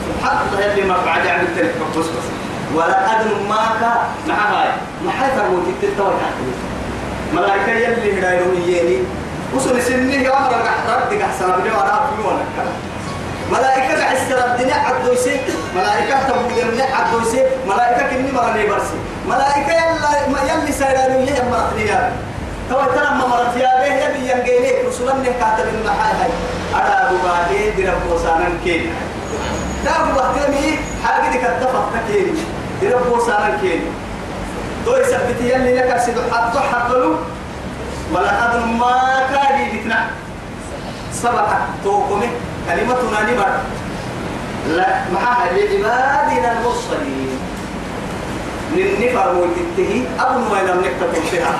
سبحان 0.07 0.37
الله 0.47 0.65
يلي 0.65 0.83
ما 0.87 0.97
بعد 1.05 1.27
عن 1.27 1.41
التلك 1.41 1.75
بس 1.97 2.05
بس. 2.05 2.27
ولقد 2.75 3.25
ماك 3.49 3.81
مع 4.27 4.35
هاي. 4.35 4.69
ما 5.05 5.11
حي 5.11 5.31
فرموا 5.37 5.59
تترتب 5.81 6.13
ملائكة 7.33 7.71
يلي 7.71 8.19
هدايرون 8.19 8.55
يجيني 8.55 8.97
وصل 9.55 9.81
سنه 9.81 10.15
أمر 10.37 10.51
رد 10.89 11.21
أحسن 11.21 11.51
بدي 11.51 11.69
وأنا 11.69 11.99
في 12.15 12.21
وأنا 12.27 12.45
ملائكة 13.51 14.03
عسر 14.03 14.45
الدنيا 14.45 14.75
عدو 14.75 15.13
يسي 15.13 15.39
ملائكة 15.75 16.27
تبود 16.29 16.57
الدنيا 16.57 16.95
عدو 16.95 17.19
يسي 17.21 17.43
ملائكة 17.67 18.09
كني 18.09 18.31
مرني 18.31 18.67
برسي 18.67 18.97
ملائكة 19.27 19.71
يلا 19.71 20.53
يلي 20.53 20.71
سيرانو 20.71 21.19
يا 21.19 21.43
مرتني 21.51 21.85
يا 21.87 22.11
تو 22.69 22.75
ترى 22.95 23.09
ما 23.19 23.27
مرت 23.27 23.55
يا 23.57 23.71
به 23.79 23.93
يلي 24.03 24.31
ينجيلي 24.31 24.87
رسولا 24.87 25.13
نه 25.13 25.31
كاتب 25.39 25.67
المحاي 25.73 26.13
هاي. 26.21 26.31
أنا 26.75 27.09
أبو 27.09 27.15
بعدي 27.27 27.69
درب 27.83 28.11
وسانا 28.11 28.49
كين 28.63 28.89
دا 29.85 29.91
أبو 29.91 30.11
بعدي 30.19 30.79
حاجة 31.05 31.31
دي 31.31 31.37
كتفت 31.37 31.91
كين 32.07 32.37
درب 32.81 33.11
وسانا 33.11 33.57
كين 33.61 33.81
تو 34.85 34.95
يثبت 34.97 35.41
يلي 35.41 35.77
لك 35.77 35.97
سيدو 36.05 36.21
حطو 36.31 36.59
حطلو 36.59 37.15
ولقد 38.13 38.53
ما 38.79 39.27
كان 39.31 39.69
بتنا 39.71 40.07
سبقت 41.13 41.63
توقمه 41.83 42.29
كلمتنا 42.67 43.31
نبر 43.31 43.51
لا 44.67 44.87
معها 45.13 45.45
لعبادنا 45.51 46.51
المرسلين. 46.51 47.39
ننفر 48.75 49.35
ويتتهي 49.35 50.03
أبو 50.19 50.39
ما 50.39 50.59
لم 50.61 50.79
نكتب 50.79 51.13
فيها. 51.31 51.53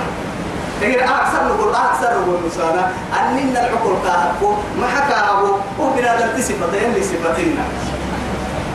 لكن 0.82 1.04
أكثر 1.04 1.48
نقول 1.48 1.76
أكثر 1.76 2.22
نقول 2.22 2.40
مسانا. 2.46 2.92
أننا 3.20 3.60
العقل 3.60 3.96
كاهبو 4.04 4.56
ما 4.80 4.88
حكى 4.88 5.14
أبو 5.14 5.48
هو 5.80 5.90
بنا 5.94 6.16
دلت 6.16 6.46
صفتين 6.46 6.94
لصفتنا 6.94 7.64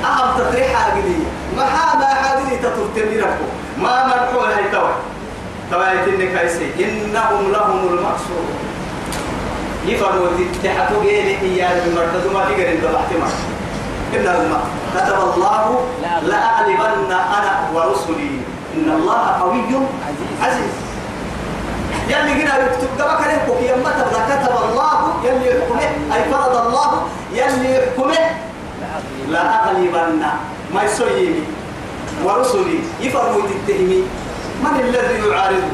أهم 0.04 0.38
تطريح 0.38 0.86
هذه 0.86 1.18
ما 1.56 1.64
حاما 1.66 2.06
هذه 2.06 2.56
تطرتني 2.62 3.20
ربو 3.20 3.46
ما 3.78 4.06
مرحوها 4.06 4.56
هاي 4.56 4.70
توي 4.72 4.92
توايت 5.70 6.08
إنك 6.08 6.38
أيسي 6.38 6.70
إنهم 6.80 7.52
لهم 7.52 7.88
المقصود 7.88 8.48
يفرموا 9.86 10.28
تحتو 10.64 11.02
جيلي 11.02 11.40
إياه 11.40 11.86
بمرتدو 11.86 12.30
ما 12.34 12.44
تقر 12.44 12.68
إنت 12.72 12.84
بحتما 12.84 13.28
إن 14.14 14.26
الماء 14.26 14.64
كتب 14.94 15.18
الله 15.34 15.84
لأغلبن 16.22 17.12
أنا 17.12 17.52
ورسلي. 17.74 18.30
إن 18.76 18.90
الله 18.92 19.22
قوي 19.40 19.62
عزيز. 20.42 20.74
يلي 22.08 22.32
هنا 22.42 22.58
يكتب 22.58 22.88
دمك 22.98 23.20
لهبك 23.26 23.60
يما 23.62 23.90
تبدا 23.90 24.20
كتب 24.30 24.54
الله 24.68 25.14
يلي 25.24 25.46
يحكمه 25.50 26.14
أي 26.14 26.22
فرض 26.32 26.66
الله 26.66 26.90
يلي 27.32 27.74
يحكمه 27.76 28.30
لأغلبن 29.28 30.22
ما 30.74 30.82
يسويني. 30.82 31.40
ورسلي. 32.24 32.78
يفرموا 33.00 33.42
تتهمي 33.66 34.02
من 34.62 34.80
الذي 34.80 35.28
يعارض 35.28 35.68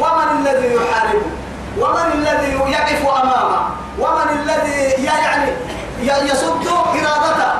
ومن 0.00 0.28
الذي 0.40 0.74
يحاربه؟ 0.74 1.30
ومن 1.78 2.12
الذي 2.14 2.52
يقف 2.72 3.06
أمامه؟ 3.06 3.68
ومن 3.98 4.28
الذي 4.42 5.04
يعني 5.04 6.30
يصد 6.30 6.66
إرادته؟ 6.66 7.52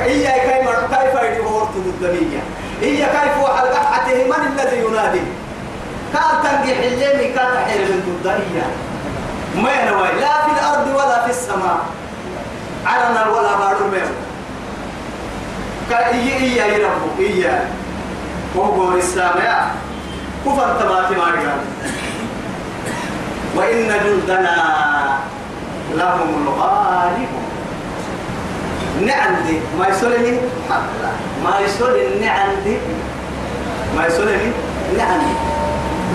هي 0.00 0.24
كيف 0.24 0.70
كيف 0.94 1.22
يدور 1.22 1.68
الدنيا؟ 1.76 2.42
هي 2.80 2.96
كيف 2.96 3.36
حلقته 3.56 4.24
من 4.24 4.46
الذي 4.52 4.76
ينادي؟ 4.84 5.20
كان 6.12 6.42
تنجح 6.42 6.78
الليل 6.78 7.34
كان 7.34 7.48
تحيل 7.54 7.80
من 7.80 8.18
الدنيا 8.18 8.66
ما 9.56 9.70
ينوي 9.82 10.20
لا 10.20 10.44
في 10.44 10.50
الأرض 10.60 10.86
ولا 10.94 11.24
في 11.24 11.30
السماء. 11.30 11.78
علنا 12.86 13.26
ولا 13.28 13.56
بارو 13.56 13.86
ميو 13.92 14.08
كأي 15.90 16.36
إيا 16.36 16.66
يربو 16.66 17.08
إيا 17.18 17.68
وهو 18.54 18.96
السامع 18.96 19.70
كفر 20.46 20.76
تماتي 20.80 21.14
ما 21.14 21.24
قال 21.24 21.60
وإن 23.56 23.88
جندنا 23.88 24.56
لهم 25.94 26.46
الغالبون 26.46 27.48
نعندي. 29.06 29.60
ما 29.78 29.88
يسولني 29.88 30.38
ما 31.44 31.60
يسولني 31.60 32.18
نعندي. 32.26 32.76
ما 33.96 34.06
يسولني 34.06 34.52
نعندي. 34.96 35.34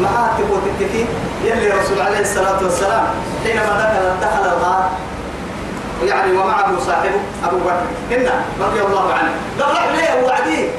ما 0.02 0.30
تبغى 0.38 0.60
تكفي 0.80 1.06
يلي 1.46 1.70
رسول 1.70 2.02
عليه 2.02 2.20
الصلاة 2.20 2.64
والسلام 2.64 3.06
حينما 3.44 3.64
دخل 3.64 4.28
دخل 4.28 4.46
الغار 4.58 4.90
يعني 6.04 6.32
ومعه 6.32 6.80
صاحبه 6.80 7.20
أبو 7.46 7.58
بكر. 7.58 7.86
هنا 8.12 8.42
رضي 8.62 8.82
الله 8.82 9.14
عنه. 9.14 9.32
قبل 9.60 9.78
عليه 9.78 10.26
وعديه 10.26 10.70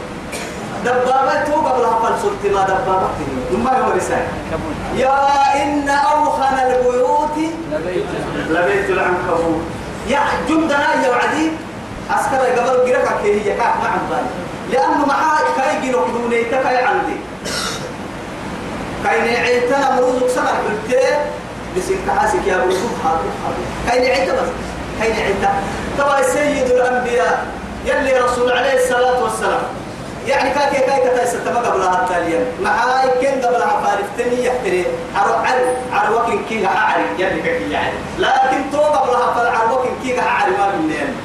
دبابته 0.84 1.54
قبل 1.54 1.84
هفل 1.84 2.14
سلطة؟ 2.22 2.54
ما 2.54 2.62
دبابته 2.62 3.26
ثم 3.50 3.68
هو 3.68 3.92
رسالة 3.96 4.28
يا 4.96 5.16
إن 5.62 5.88
أوخن 5.88 6.58
البيوت. 6.66 7.36
لبيت 8.50 8.90
العنكبوت. 8.90 9.62
يا 10.08 10.20
جندنا 10.48 11.04
يا 11.04 11.10
وعدي 11.10 11.50
عسكر 12.10 12.36
قبل 12.36 12.92
قرقك 12.92 13.20
هي 13.24 13.44
كاك 13.44 13.74
ما 13.82 13.98
بالي 14.10 14.28
لأنه 14.72 15.06
معاه 15.06 15.40
كاي 15.56 15.80
جنوك 15.82 16.08
دوني 16.08 16.44
تكاي 16.44 16.76
عندي. 16.76 17.16
كاي 19.04 19.20
نعيتنا 19.20 19.96
مروزك 19.96 20.28
سنة 20.28 20.48
قلت 20.48 20.98
بس 21.76 21.88
كاسك 22.06 22.46
يا 22.46 22.56
بروزك 22.56 22.80
حاضر 23.04 23.30
حاضر 23.44 23.64
كاي 23.88 24.08
نعيت 24.08 24.30
بس. 24.30 24.48
كاي 25.00 25.12
نعيت. 25.12 25.36
طبعا 25.98 26.22
سيد 26.22 26.70
الأنبياء. 26.70 27.46
يلي 27.86 28.18
رسول 28.18 28.52
عليه 28.52 28.74
الصلاة 28.84 29.22
والسلام. 29.22 29.62
يعني 30.26 30.50
كاكي 30.50 30.80
كاي 30.86 31.00
كتاي 31.00 31.26
ستما 31.26 31.60
قبلها 31.60 32.02
التالية. 32.02 32.46
معاي 32.62 33.08
كن 33.08 33.46
قبلها 33.46 33.80
فارفتني 33.84 34.44
يحتري. 34.44 34.86
عرو 35.16 35.32
عرو 35.32 35.66
عروكن 35.92 36.44
كيها 36.48 36.76
أعري 36.76 37.04
يلي 37.18 37.42
كاكي 37.42 37.70
يعني 37.70 37.92
لكن 38.18 38.70
تو 38.72 38.78
قبلها 38.80 39.34
فالعروكن 39.34 39.90
كيها 40.02 40.28
أعري 40.28 40.50
ما 40.50 40.70
بالنين 40.70 41.16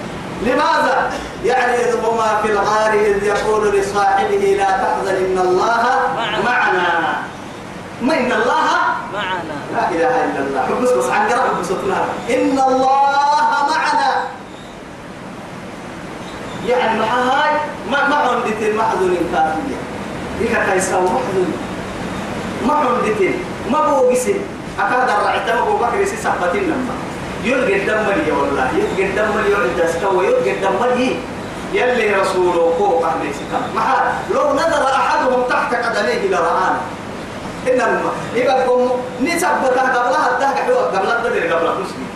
لماذا؟ 0.42 1.12
يعني 1.46 1.78
هما 1.94 2.42
في 2.42 2.52
الغار 2.52 2.94
إذ 2.94 3.24
يقول 3.24 3.80
لصاحبه 3.80 4.36
لا 4.36 4.64
تحزن 4.66 5.16
إن 5.16 5.38
الله 5.38 5.84
معنا. 6.16 6.42
معنا 6.44 7.24
ما 8.02 8.14
إن 8.18 8.32
الله؟ 8.32 8.68
معنا. 9.14 9.56
لا 9.74 9.90
إله 9.90 10.26
إلا 10.26 10.40
الله. 10.40 10.62
حبس 10.62 10.90
بس 10.90 11.10
عن 11.10 11.30
قرأ 11.30 11.56
حبس 11.58 11.72
إن 12.30 12.60
الله 12.68 13.12
معنا 13.70 14.24
يعني 16.68 17.00
مع 17.00 17.06
هاي 17.06 17.52
ما 17.92 18.08
ما 18.08 18.16
عندت 18.16 18.62
المحزون 18.62 19.18
كافية. 19.34 19.78
ديك 20.40 20.52
كايسا 20.66 21.00
محزون 21.00 21.54
ما 22.68 22.74
عندت 22.74 23.34
ما 23.72 23.80
بوجسن 24.00 24.36
أكاد 24.80 25.10
الرعيت 25.10 25.50
ما 25.50 25.62
بوبكر 25.66 26.00
يسي 26.02 26.16
سبتين 26.16 26.64
لما 26.64 26.94
يلقى 27.44 27.76
الدم 27.76 28.06
لي 28.26 28.32
والله 28.32 28.70
يلقى 28.78 29.10
الدم 29.10 29.40
لي 29.42 29.52
يلقى 29.52 29.90
استوى 29.90 30.26
يلقى 30.26 30.52
الدم 30.52 30.86
لي. 30.98 31.16
يلي 31.74 32.16
رسوله 32.16 32.74
فوق 32.80 33.06
أهل 33.06 33.34
سكان 33.36 33.62
ما 33.76 34.14
لو 34.34 34.54
نظر 34.54 34.86
أحدهم 34.96 35.44
تحت 35.50 35.76
قدميه 35.76 36.28
لرآنا 36.30 36.78
إنما 37.68 38.12
يبقى 38.36 38.66
قوم 38.66 38.92
نسبتها 39.22 39.84
قبلها 39.96 40.30
الدهك 40.34 40.58
قبل 40.96 41.12
الدهك 41.12 41.54
قبل 41.54 41.82
مسلم 41.82 42.08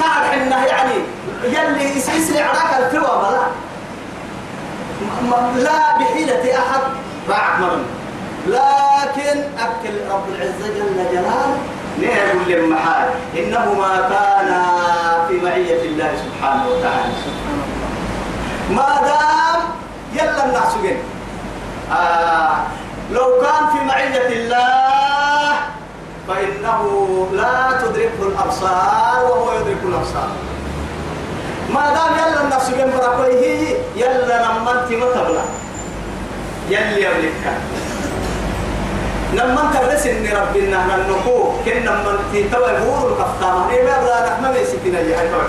قاعد 0.00 0.24
حنا 0.24 0.66
يعني 0.66 0.94
يلي 1.44 1.96
يسلسل 1.96 2.42
عراك 2.42 2.70
الفوا 2.78 3.16
بلا. 3.16 3.46
لا 5.56 5.98
بحيلة 5.98 6.58
أحد. 6.58 6.80
راعك 7.28 7.60
مرن 7.60 7.84
لكن 8.46 9.38
أكل 9.58 9.94
رب 10.10 10.28
العزة 10.28 10.68
جل 10.74 10.96
جلاله. 11.12 11.56
نقول 11.98 12.44
للمحال 12.48 13.08
إنهما 13.38 14.08
كانا 14.08 14.62
في 15.28 15.34
معية 15.40 15.82
الله 15.82 16.10
سبحانه 16.16 16.64
وتعالى. 16.68 17.12
ما 18.70 19.00
دام 19.06 19.60
يلا 20.12 20.44
الناس 20.44 20.72
آه 21.92 22.56
لو 23.12 23.40
كان 23.42 23.66
في 23.72 23.84
معية 23.84 24.28
الله 24.28 25.52
فإنه 26.28 26.82
لا 27.32 27.78
تدركه 27.82 28.22
الأبصار 28.22 29.24
وهو 29.24 29.52
يدرك 29.52 29.82
الأبصار. 29.84 30.28
ما 31.74 31.94
دام 31.94 32.12
يلا 32.18 32.42
النفس 32.42 32.70
جنب 32.70 32.94
ركويه 33.02 33.76
يلا 33.96 34.48
نمنت 34.48 34.88
متبلا 35.02 35.42
يلي 36.70 37.02
يملكك. 37.04 37.56
نمنت 39.34 39.76
بس 39.92 40.06
إن 40.06 40.26
ربنا 40.26 40.86
ننقو 40.86 41.52
كن 41.64 41.76
نمنت 41.84 42.52
توا 42.54 42.70
يقول 42.70 43.12
الكفتامة 43.12 43.70
إيه 43.70 43.82
ما 43.84 44.02
بلا 44.02 44.26
نحن 44.32 44.42
ما 44.52 44.58
يسكتنا 44.58 45.00
يا 45.00 45.20
هاي 45.20 45.28
توقع 45.28 45.46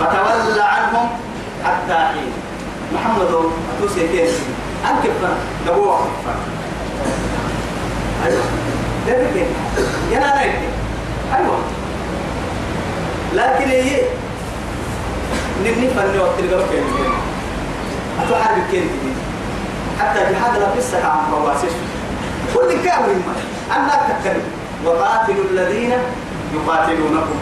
فتولى 0.00 0.62
عنهم 0.62 1.08
حتى 1.64 1.94
حين. 1.94 2.32
محمد 2.94 3.50
توسي 3.80 4.08
كيف؟ 4.08 4.40
أنت 4.84 5.06
كفر 5.06 5.34
دبوا 5.66 5.96
كفر 5.96 6.34
أيوة. 8.26 8.42
كيف 9.06 9.46
يا 10.12 10.18
أنا 10.18 10.40
أيوة. 11.36 11.58
لكن 13.34 13.68
هي 13.70 14.00
نني 15.64 15.88
فني 15.88 16.18
وقت 16.18 16.38
الجو 16.38 16.58
كيف 16.58 16.84
أتوحد 18.24 18.62
كيف 18.70 18.84
حتى 20.00 20.20
جهاد 20.20 20.58
لا 20.60 20.66
قصة 20.66 21.06
عن 21.06 21.30
فواسش 21.30 21.74
كل 22.54 22.84
كامل 22.84 23.20
ما 23.26 23.76
أنا 23.76 24.18
تكلم 24.20 24.42
وقاتلوا 24.84 25.44
الذين 25.50 25.92
يقاتلونكم. 26.54 27.38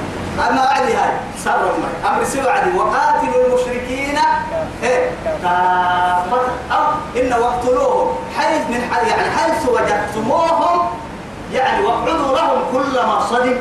أما 0.50 0.60
عدي 0.60 0.92
هاي. 0.94 1.12
صار 1.44 1.58
ما 2.02 2.08
أمر 2.10 2.24
سوى 2.24 2.50
عدي 2.50 2.78
وقاتلوا 2.78 3.46
المشركين. 3.46 4.18
إيه. 4.82 5.10
كافة 5.42 6.40
أو 6.72 6.84
إن 7.16 7.32
واقتلوهم. 7.32 8.14
حيث 8.38 8.62
من 8.70 8.88
حي 8.92 9.08
يعني 9.10 9.30
حيث 9.36 9.68
وجدتموهم 9.68 10.88
يعني 11.52 11.84
واقعدوا 11.86 12.36
لهم 12.36 12.60
كل 12.72 12.98
مرصد 13.08 13.56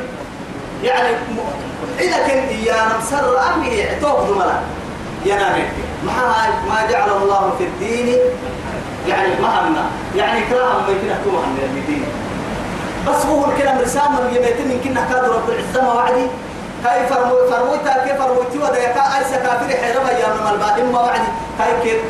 يعني 0.82 1.08
م- 1.14 2.00
إذا 2.00 2.16
كنت 2.18 2.52
يا 2.66 2.76
نمسر 2.94 3.38
أمي 3.54 3.84
اعتوه 3.88 4.26
دملا 4.28 4.58
يا 5.26 5.36
نامي 5.36 5.62
ما 6.06 6.12
ما 6.68 6.90
جعل 6.90 7.10
الله 7.22 7.52
في 7.58 7.64
الدين. 7.64 8.16
يعني 9.08 9.28
مهنا 9.42 9.84
يعني 10.16 10.40
كلام 10.50 10.66
ما 10.86 10.88
يمكن 10.92 11.10
أكون 11.10 11.32
من 11.48 11.76
الدين. 11.76 12.04
بس 13.08 13.26
هو 13.26 13.44
الكلام 13.50 13.78
رسالة 13.78 14.10
من 14.10 14.34
يبيتين 14.36 14.68
من 14.68 14.80
كنا 14.84 15.00
كادوا 15.12 15.34
رب 15.34 15.50
العزة 15.50 15.82
ما 15.86 15.92
وعدي. 15.92 16.26
كاي 16.84 17.06
فرمو 17.06 17.36
فرمويتا 17.50 18.04
كيف 18.04 18.22
فرمويتي 18.22 18.58
ودا 18.58 18.78
يكا 18.90 19.02
أيسا 19.18 19.36
كافر 19.36 19.68
حيرما 19.82 20.10
يا 20.10 20.28
من 20.28 20.46
الباهم 20.52 20.92
ما 20.92 21.00
وعدي. 21.00 21.28
كاي 21.58 21.72
كيف 21.82 22.00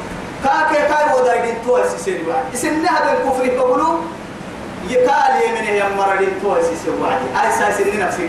كاكي 0.44 0.80
كاي 0.88 1.14
ودا 1.20 1.34
يدين 1.34 1.54
تو 1.66 1.78
سيسير 1.88 2.20
وعدي 2.28 2.54
إسنها 2.54 2.96
بين 3.04 3.30
كفر 3.30 3.56
بقولوا 3.56 3.98
يكال 4.88 5.32
يمنه 5.48 5.70
يمرد 5.70 6.28
تو 6.42 6.54
سيسير 6.62 6.92
وعدي 7.02 7.26
أيسا 7.46 7.70
سنين 7.78 8.00
نفسي 8.00 8.28